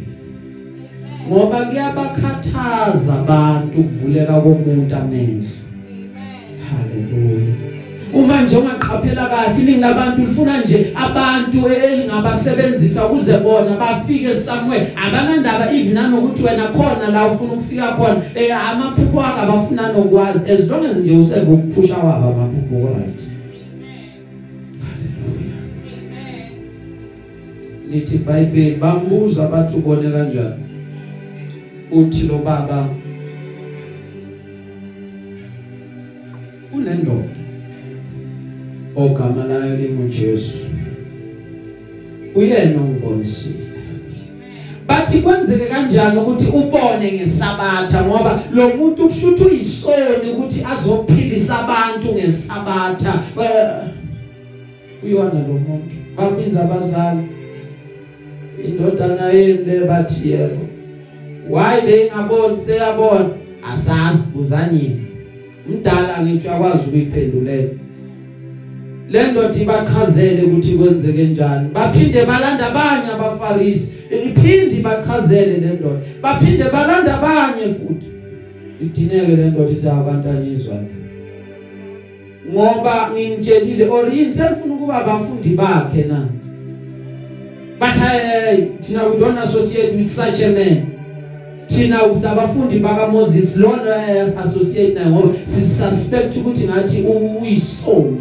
ngoba 1.28 1.66
kuyabakhathaza 1.66 3.14
abantu 3.14 3.80
ukuvuleka 3.80 4.34
komuntu 4.34 4.96
amehlo. 4.96 5.48
Haleluya 6.70 7.77
uma 8.14 8.42
nje 8.42 8.58
ungaqaphela 8.58 9.30
kahle 9.30 9.62
iningi 9.62 9.80
labantu 9.82 10.22
lifuna 10.22 10.62
nje 10.62 10.94
abantu 10.96 11.68
elingabasebenzisa 11.68 13.06
ukuze 13.06 13.38
bona 13.38 13.78
bafike 13.78 14.34
somewhere. 14.34 14.88
Abanandaba 14.96 15.72
even 15.72 15.94
nanokuthi 15.94 16.44
wena 16.44 16.68
khona 16.68 17.10
la 17.12 17.28
ufuna 17.28 17.54
ukufika 17.54 17.88
khona 17.88 18.22
eh 18.36 18.70
amaphupho 18.70 19.22
akho 19.22 19.42
abafuna 19.42 19.94
nokwazi 19.94 20.52
as 20.52 20.70
long 20.70 20.86
as 20.86 20.98
nje 20.98 21.12
useve 21.12 21.52
ukuphusha 21.52 21.98
wabo 21.98 22.30
amaphupho 22.30 22.88
right. 22.98 23.22
Lithi 27.92 28.18
bible 28.18 28.78
bambuza 28.80 29.48
bathi 29.48 29.78
ubone 29.78 30.12
kanjani? 30.12 30.64
Uthi 31.92 32.28
lo 32.28 32.38
baba 32.38 32.90
unendoda. 36.74 37.47
Ogama 38.98 39.46
layo 39.46 39.78
linguJesu 39.78 40.66
uyena 42.36 42.82
ongibonisile 42.82 43.68
bathi 44.88 45.20
kwenzeke 45.20 45.66
kanjani 45.66 46.20
ukuthi 46.20 46.48
ubone 46.48 47.12
ngesabatha 47.12 48.06
ngoba 48.06 48.40
lo 48.54 48.70
muntu 48.70 49.08
kushuthi 49.08 49.44
uyisoni 49.44 50.32
ukuthi 50.34 50.66
azophilisa 50.72 51.60
abantu 51.60 52.14
ngesabatha? 52.14 53.14
Uyona 55.04 55.40
lo 55.48 55.54
muntu. 55.54 55.96
Babiza 56.18 56.64
abazali. 56.64 57.28
Indodana 58.66 59.30
yemle 59.30 59.80
bathi 59.80 60.30
yebo. 60.30 60.62
Why 61.50 61.82
bengaboni 61.86 62.58
seyabona. 62.58 63.30
Asazi 63.72 64.32
buzani 64.36 65.06
mdala 65.70 66.22
ngithi 66.22 66.48
uyakwazi 66.48 66.84
ukuyiphendulela. 66.88 67.70
Le 69.10 69.32
ndoda 69.32 69.60
ibachazele 69.60 70.42
ukuthi 70.44 70.72
kwenzeke 70.74 71.24
njani. 71.24 71.70
Baphinde 71.74 72.26
balanda 72.26 72.68
abanye 72.68 73.12
abafarisi. 73.14 73.94
Iphindi 74.26 74.76
bachazele 74.82 75.58
le 75.58 75.74
ndoda 75.74 76.00
baphinde 76.22 76.64
balanda 76.64 77.18
abanye 77.18 77.74
futhi. 77.74 78.08
Idineke 78.82 79.36
le 79.36 79.46
ndoda 79.50 79.70
ithi 79.72 79.90
abantanyizwa 79.90 80.76
ngoba 82.52 83.10
ngimtshelile 83.14 83.88
or 83.90 84.14
yini 84.14 84.34
selifuna 84.34 84.74
ukuba 84.74 84.96
abafundi 84.96 85.50
bakhe 85.50 86.04
na? 86.04 86.30
But 87.80 87.96
hey, 87.96 88.72
thina 88.82 89.10
we 89.10 89.20
don't 89.20 89.38
associate 89.38 89.96
with 89.96 90.08
such 90.08 90.42
a 90.42 90.50
man. 90.50 90.94
Thina 91.68 92.06
usabafundi 92.06 92.80
baka 92.80 93.08
Moses 93.08 93.58
lona 93.58 94.22
associate 94.22 94.94
naye 94.94 95.10
ngoba 95.10 95.34
sisuspect 95.46 96.38
ukuthi 96.38 96.68
ngathi 96.68 97.02
uyisoni 97.42 98.18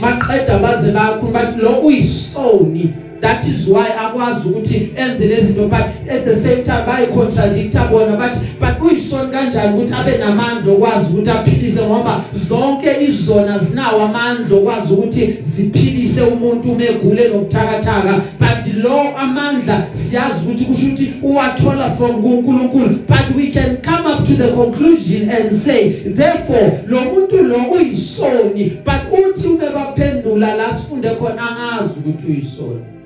maqeda 0.00 0.58
baze 0.58 0.92
bakhuluma 0.92 1.38
bathi 1.38 1.58
lo 1.60 1.72
uyisoni 1.80 2.94
that 3.20 3.44
is 3.44 3.68
why 3.68 3.86
akwazi 3.98 4.48
ukuthi 4.48 4.92
enze 4.96 5.26
lezi 5.26 5.46
zinto 5.46 5.68
but 5.68 6.10
at 6.10 6.24
the 6.24 6.36
same 6.36 6.62
time 6.62 6.86
bayi 6.86 7.06
contradicta 7.06 7.86
bona 7.86 8.16
but 8.16 8.36
but 8.60 8.90
uyisoni 8.90 9.32
kanjani 9.32 9.74
ukuthi 9.74 9.94
abe 9.94 10.18
namandla 10.18 10.72
okwazi 10.72 11.06
ukuthi 11.12 11.30
aphilise 11.30 11.82
ngoba 11.82 12.24
zonke 12.34 12.88
izona 13.00 13.58
zinawo 13.58 14.02
amandla 14.02 14.56
okwazi 14.56 14.92
ukuthi 14.92 15.26
ziphilise 15.40 16.22
umuntu 16.22 16.72
uma 16.72 16.84
egule 16.84 17.28
nokuthakathaka 17.28 18.20
but 18.38 18.74
lo 18.74 19.16
amandla 19.18 19.86
siyazi 19.92 20.46
ukuthi 20.46 20.64
kusho 20.64 20.86
ukuthi 20.86 21.12
uwathola 21.22 21.90
from 21.90 22.22
kuNkulunkulu 22.22 22.88
but 23.08 23.36
we 23.36 23.46
can 23.46 23.76
come 23.76 24.06
up 24.06 24.24
to 24.26 24.34
the 24.34 24.52
conclusion 24.52 25.30
and 25.30 25.52
say 25.52 25.90
therefore 25.90 26.72
lo 26.86 27.00
muntu 27.00 27.42
lo 27.42 27.56
uyisoni 27.72 28.64
but 28.84 29.18
uthi 29.18 29.48
ube 29.48 29.66
baphendula 29.74 30.54
la 30.54 30.74
sifunde 30.74 31.10
khona 31.10 31.42
angazi 31.50 31.94
ukuthi 31.98 32.26
uyisoni. 32.32 32.99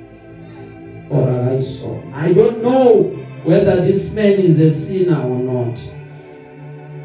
Or 1.14 1.30
akayisona 1.30 2.16
i 2.26 2.34
don't 2.34 2.62
know 2.62 3.24
whether 3.44 3.84
this 3.84 4.14
man 4.14 4.40
is 4.40 4.58
a 4.60 4.70
sinner 4.70 5.22
or 5.22 5.38
not. 5.38 5.78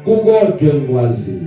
Kukodwe 0.04 0.74
ngikwazi 0.74 1.38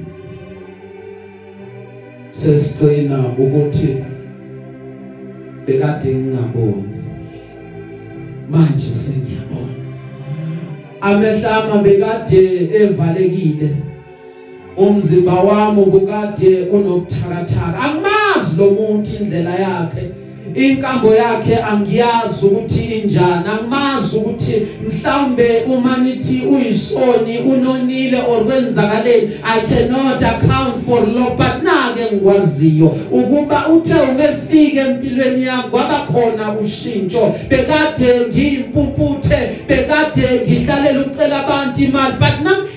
sesigcina 2.31 3.27
ukuthi 3.27 4.03
bekade 5.67 6.15
ngingaboni. 6.15 6.83
Manje 8.49 8.93
sengiyabona. 8.93 9.73
Amehlama 11.01 11.83
bekade 11.83 12.69
evalekile. 12.73 13.69
Umzimba 14.77 15.33
wami 15.33 15.81
ubukade 15.81 16.61
unobuthakathaka. 16.61 17.79
Angimazi 17.79 18.57
lo 18.57 18.71
muntu 18.71 19.09
indlela 19.19 19.55
yakhe. 19.55 20.22
Inkambo 20.55 21.15
yakhe 21.15 21.57
angiyazi 21.71 22.45
ukuthi 22.45 22.83
injani 22.83 23.45
angimazi 23.53 24.17
ukuthi 24.17 24.67
mhlambe 24.87 25.63
uma 25.67 25.97
nithi 25.97 26.41
uyisoni 26.45 27.37
unonile 27.37 28.17
or 28.17 28.45
kwenzakaleni 28.45 29.29
i 29.43 29.61
cannot 29.61 30.23
account 30.23 30.85
for 30.85 31.07
lo 31.07 31.35
but 31.37 31.63
nake 31.63 32.11
ngikwaziyo 32.11 32.87
ukuba 33.11 33.67
uthe 33.67 33.93
umefika 33.93 34.81
empilweni 34.81 35.45
yami 35.45 35.63
kwaba 35.71 35.99
khona 35.99 36.59
ushintsho. 36.59 37.33
Bekade 37.49 38.19
ngiyimpumputhe 38.29 39.37
bekade 39.67 40.41
ngihlalela 40.45 41.01
ucela 41.01 41.45
abantu 41.45 41.81
imali. 41.83 42.13
But 42.19 42.35
namhlanje 42.43 42.72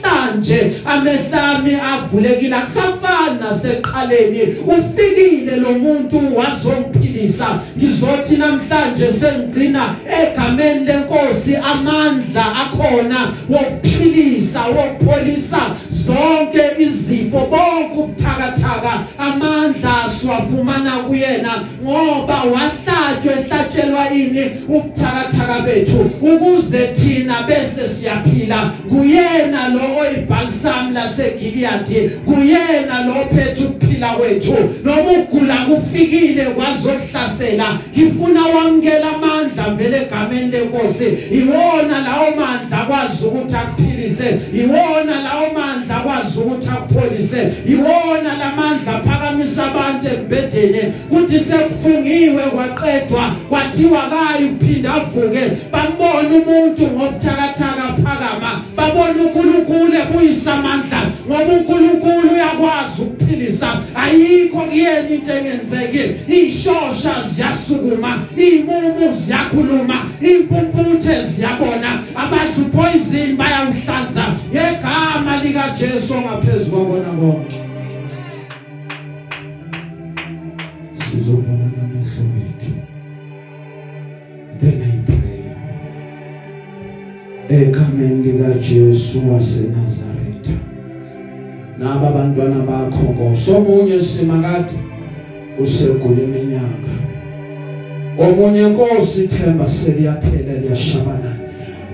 amehlami 0.87 1.75
avulekile 1.75 2.57
akusafani 2.57 3.41
naseqaleni. 3.41 4.41
Ufikile 4.67 5.57
lo 5.57 5.73
muntu 5.79 6.21
wazomphilisa 6.37 7.61
ngizothi 7.79 8.37
namhlanje 8.37 9.13
sengigcina 9.13 9.95
egameni 10.23 10.87
lenkosi 10.87 11.57
amandla 11.57 12.57
akhona 12.57 13.33
wokuphilisa 13.49 14.63
wokupholisa 14.67 15.61
zonke 15.91 16.63
izifo. 16.79 17.39
Bonke 17.51 18.01
ubuthakathaka 18.01 19.01
amandla 19.19 20.11
siwafumana 20.21 20.91
kuyena 20.91 21.65
ngoba 21.83 22.43
wahlatshwa 22.43 23.33
ehlatshelwa 23.33 24.11
ini 24.11 24.51
ubuthakathaka 24.69 25.61
bethu. 25.61 26.11
Ukuze 26.23 26.87
thina 26.87 27.43
bese 27.43 27.89
siyaphila 27.89 28.71
kuyena 28.89 29.69
lo 29.69 29.96
oyibhalsam 29.99 30.93
laseGilead 30.95 32.11
kuyena 32.25 33.05
lo 33.07 33.15
phethe 33.33 33.65
ukuphila 33.65 34.09
kwethu. 34.09 34.55
Noma 34.85 35.11
ugula 35.11 35.57
kufikile 35.57 36.45
kwazohlasela 36.45 37.79
ngifuna 37.93 38.47
wamkela 38.47 39.09
amandla 39.17 39.75
vele 39.75 39.97
egameni 39.97 40.51
lenkosi. 40.51 41.05
Iwona 41.31 42.01
lawo 42.01 42.31
mandla 42.37 42.87
kwazi 42.87 43.25
ukuthi 43.27 43.57
akuphilise 44.07 44.39
iwona 44.55 45.23
lawo 45.23 45.53
mandla 45.55 46.01
kwazi 46.01 46.39
ukuthi 46.39 46.69
akupholise 46.69 47.53
iwona 47.67 48.37
lamandla 48.39 49.01
phakamisa 49.05 49.67
abantu 49.67 50.09
embedeni 50.09 50.93
kuthi 51.11 51.41
sekufungiwe 51.41 52.43
kwaqedwa 52.43 53.31
kwathiwa 53.49 54.03
kayi 54.11 54.45
uphinda 54.45 54.95
avuke. 54.95 55.41
Bambona 55.73 56.29
umuntu 56.29 56.83
ngobuthakathaka 56.87 57.97
phakama. 58.03 58.63
Babona 58.77 59.23
uNkulunkulu 59.23 59.95
ebuyisa 59.95 60.55
amandla 60.55 61.03
ngoba 61.27 61.53
uNkulunkulu 61.53 62.31
uyakwazi 62.35 63.03
ukuphilisa. 63.03 63.79
Ayikho 63.95 64.61
kuyena 64.61 65.09
into 65.09 65.33
engenzeki. 65.33 66.33
Ishosha 66.33 67.23
ziyasukuma 67.23 68.19
imumu 68.37 69.13
ziyakhuluma 69.13 69.97
impumputhe 70.21 71.23
ziyabona. 71.23 72.03
Abadla 72.15 72.65
poison 72.73 73.37
bayawuhlanza 73.97 74.25
ngegama 74.51 75.43
lika 75.43 75.75
Jesu 75.79 76.15
ngaphezulu 76.15 76.77
kwabona 76.77 77.11
konke 77.11 77.57
sizovala 80.95 81.71
namehlo 81.77 82.25
wethu 82.35 82.73
then 84.61 84.83
i 84.83 84.99
pray. 85.07 85.43
Egameni 87.49 88.23
lika 88.23 88.59
Jesu 88.59 89.33
waseNazaretha. 89.33 90.53
Naba 91.79 92.09
abantwana 92.09 92.59
bakho 92.59 93.03
ngosomunye 93.03 94.01
simakade 94.01 94.73
usegula 95.59 96.23
iminyaka. 96.23 96.93
Omunye 98.19 98.63
inkosi 98.63 99.25
ithemba 99.25 99.67
seliyaphela 99.67 100.53
liyashabana 100.61 101.46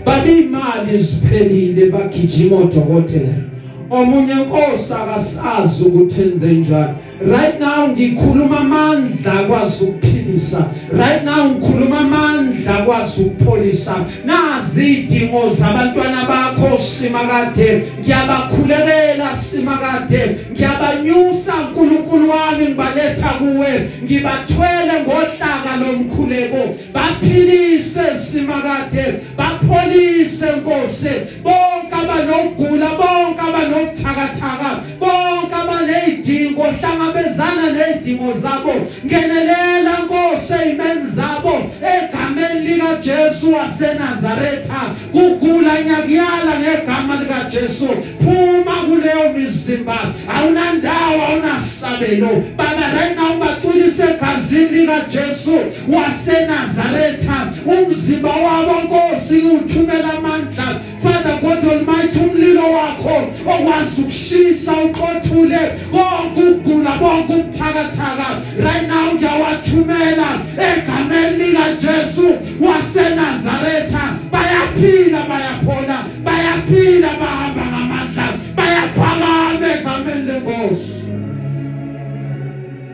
babi 0.04 0.32
imali 0.40 0.98
ziphelile 0.98 1.90
bagijima 1.90 2.56
odokotela. 2.56 3.51
Omunye 3.92 4.32
inkosi 4.32 4.94
akasazi 4.94 5.84
ukuthi 5.84 6.22
enze 6.22 6.52
njani. 6.52 6.94
Right 7.26 7.60
now 7.60 7.88
ngikhuluma 7.88 8.60
amandla 8.60 9.32
kwazi 9.32 9.84
ukuphilisa. 9.84 10.66
Right 10.92 11.24
now 11.24 11.50
ngikhuluma 11.50 11.98
amandla 11.98 12.72
kwazi 12.72 13.22
ukupholisa. 13.22 13.94
Nazi 14.24 14.92
idingo 14.94 15.50
zabantwana 15.50 16.24
bakho 16.24 16.78
simakade 16.78 17.82
ngiyabakhulekela 18.00 19.36
simakade 19.36 20.36
ngiyabanyusa 20.52 21.52
uNkulunkulu 21.54 22.30
wami 22.30 22.64
ngibaletha 22.64 23.28
kuwe. 23.28 23.90
Ngibathwele 24.04 24.92
ngohlaka 25.02 25.76
lomkhuleko. 25.80 26.74
Baphilise 26.94 28.16
simakade 28.16 29.14
bapholise 29.36 30.46
Nkosi. 30.56 31.08
Bonke 31.42 31.94
abanogula 31.94 32.86
bonke 32.86 33.42
abanobuthakathaka 33.82 34.80
bonke 34.98 35.54
abanezidingo 35.54 36.62
hlangabezana 36.62 37.72
nezidingo 37.72 38.32
zabo. 38.32 38.72
Ngenelela 39.04 39.98
Nkosi 40.04 40.52
ezimeni 40.54 41.06
zabo. 41.06 41.70
Egameni 41.82 42.68
lika 42.68 42.96
Jesu 42.96 43.52
waseNazaretha. 43.52 44.94
Kugula 45.12 45.82
nyakiyala 45.82 46.60
ngegama 46.60 47.16
lika 47.16 47.50
Jesu 47.50 47.88
phuma 48.18 48.72
kuleyo 48.86 49.32
mizimba. 49.32 49.98
Awunandawo 50.28 51.22
awunasabelo. 51.22 52.44
Baba 52.56 52.94
right 52.94 53.16
now 53.16 53.38
baqulise 53.38 54.04
egazini 54.04 54.70
lika 54.70 55.00
Jesu 55.10 55.52
waseNazaretha. 55.88 57.52
Umzimba 57.66 58.30
wabo 58.30 58.72
Nkosi 58.82 59.40
uthumela 59.40 60.12
amandla. 60.18 60.80
Father 61.02 61.38
God 61.40 61.64
Almighty 61.64 62.18
umlilo 62.18 62.62
wakho 62.62 63.16
okwazi 63.46 64.00
ukushisa 64.02 64.72
uqothule 64.72 65.58
konke 65.90 66.42
ukugula 66.42 66.90
konke 66.90 67.32
ubuthakathaka 67.34 68.40
right 68.64 68.88
now 68.88 69.14
ngiyawathumela 69.14 70.28
egameni 70.56 71.44
lika 71.44 71.72
Jesu 71.74 72.26
waseNazaretha. 72.60 74.18
Bayaphila 74.30 75.22
bayaphola 75.28 76.04
bayaphila 76.24 77.08
bahamba 77.20 77.62
ngamandla 77.66 78.26
bayaphakama 78.56 79.66
egameni 79.74 80.26
lenkosi. 80.26 81.02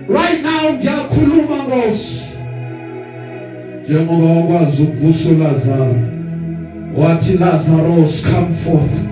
Right 0.09 0.43
now 0.43 0.73
ngiyakhuluma 0.73 1.57
Nkosi. 1.57 2.21
Njengoba 3.85 4.27
wakwazi 4.27 4.83
ukuvusa 4.83 5.29
uLazaro 5.29 6.18
wathi 6.99 7.39
Lazarus 7.39 8.23
come 8.25 8.53
forth. 8.53 9.07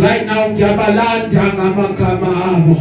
Right 0.00 0.24
now 0.26 0.48
ngiyabalanda 0.48 1.44
ngamagama 1.54 2.44
abo. 2.44 2.76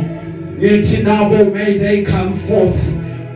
Ngithi 0.58 1.04
nabo 1.04 1.54
may 1.54 1.78
they 1.78 2.04
come 2.04 2.34
forth. 2.34 2.80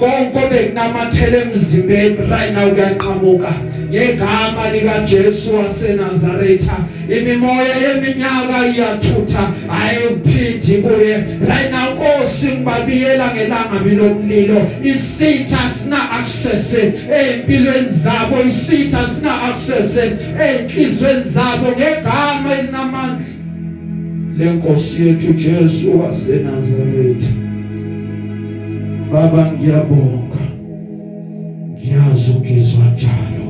Konke 0.01 0.49
bekunamathele 0.49 1.37
emzimbeni 1.41 2.17
right 2.29 2.53
now 2.53 2.69
kuyanqamuka 2.69 3.53
ngegama 3.89 4.71
lika 4.73 4.99
Jesu 5.05 5.55
waseNazaretha 5.55 6.77
imimoya 7.09 7.75
yeminyaka 7.75 8.67
iyathutha 8.75 9.49
ayiphindi 9.69 10.81
kuye. 10.81 11.15
Right 11.47 11.71
now 11.71 11.91
Nkosi 11.91 12.47
ngibabiyela 12.47 13.35
ngelanga 13.35 13.79
bilomlilo 13.83 14.67
isitha 14.83 15.69
sina 15.69 16.11
access 16.11 16.73
empilweni 16.73 17.89
zabo. 17.89 18.41
Isitha 18.47 19.07
sina 19.07 19.41
access 19.41 19.97
enhlizweni 19.97 21.23
zabo 21.23 21.67
ngegama 21.71 22.55
elinamandla. 22.59 23.25
Lenkosi 24.37 25.07
yethu 25.07 25.33
Jesu 25.33 25.99
waseNazaretha. 25.99 27.50
Baba 29.11 29.51
ngiyabonga. 29.51 30.41
Ngiyazi 31.71 32.31
ungizwa 32.31 32.85
njalo. 32.93 33.45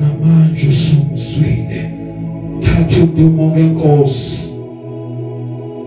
Namanje 0.00 0.66
usungizwile. 0.68 1.90
Thatha 2.60 3.04
udumo 3.04 3.46
ngenkosi. 3.46 4.50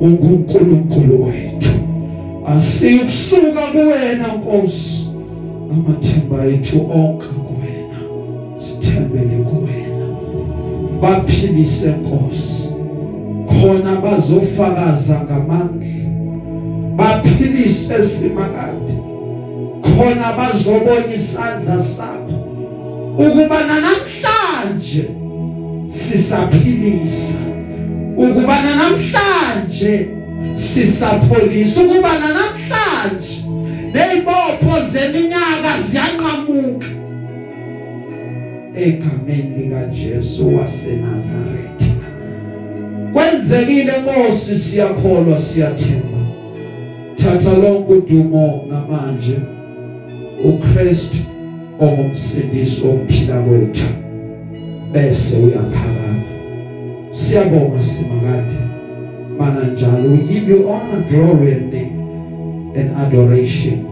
ungunkulunkulu 0.00 1.24
wethu. 1.24 1.70
Asikusuka 2.46 3.60
kuwena 3.72 4.26
Nkosi. 4.36 5.06
Amathemba 5.72 6.44
ethu 6.46 6.78
onke 6.78 7.26
kuwena. 7.26 7.98
Sithembele 8.58 9.36
kuwena. 9.44 10.06
Baphilise 11.02 11.90
Nkosi. 11.92 12.69
Khona 13.50 13.96
bazofakaza 13.96 15.20
ngamandla. 15.24 16.00
Baphilise 16.96 18.02
simakade 18.02 18.94
khona 19.82 20.32
bazobona 20.32 21.14
isandla 21.14 21.78
sakho. 21.78 22.36
Ukuba 23.18 23.60
namhlanje 23.66 25.10
sisaphilisa. 25.86 27.38
Ukuba 28.16 28.62
namhlanje 28.62 30.08
sisapholisa. 30.54 31.80
Ukuba 31.80 32.12
namhlanje 32.18 33.44
nezibopho 33.92 34.80
zeminyaka 34.80 35.80
ziyanqamuka. 35.80 36.86
Egameni 38.76 39.56
lika 39.56 39.84
Jesu 39.86 40.56
waseNazaretha 40.56 41.99
kwenzekile 43.12 43.92
Nkosi 44.00 44.58
siyakholwa 44.58 45.38
siyathemba. 45.38 46.18
Thatha 47.14 47.56
lonke 47.56 47.92
udumo 47.92 48.64
namanje 48.68 49.36
uKristu 50.44 51.18
ongumsindisi 51.80 52.86
wokuphila 52.86 53.42
kwethu. 53.42 53.86
Bese 54.92 55.36
uyaphakama. 55.36 56.22
Siyabonga 57.12 57.80
simakade 57.80 58.54
mana 59.38 59.64
njalo 59.64 60.10
we 60.10 60.16
give 60.16 60.52
you 60.52 60.68
honor 60.68 61.04
glory 61.10 61.52
and 61.52 61.72
name 61.72 61.92
and 62.76 62.96
adoration. 62.96 63.86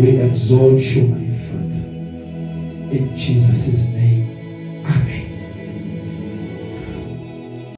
We 0.00 0.08
exalt 0.08 0.80
you 0.96 1.02
my 1.02 1.26
father. 1.46 1.82
In 2.92 3.16
Jesus' 3.16 3.88
name. 3.88 4.01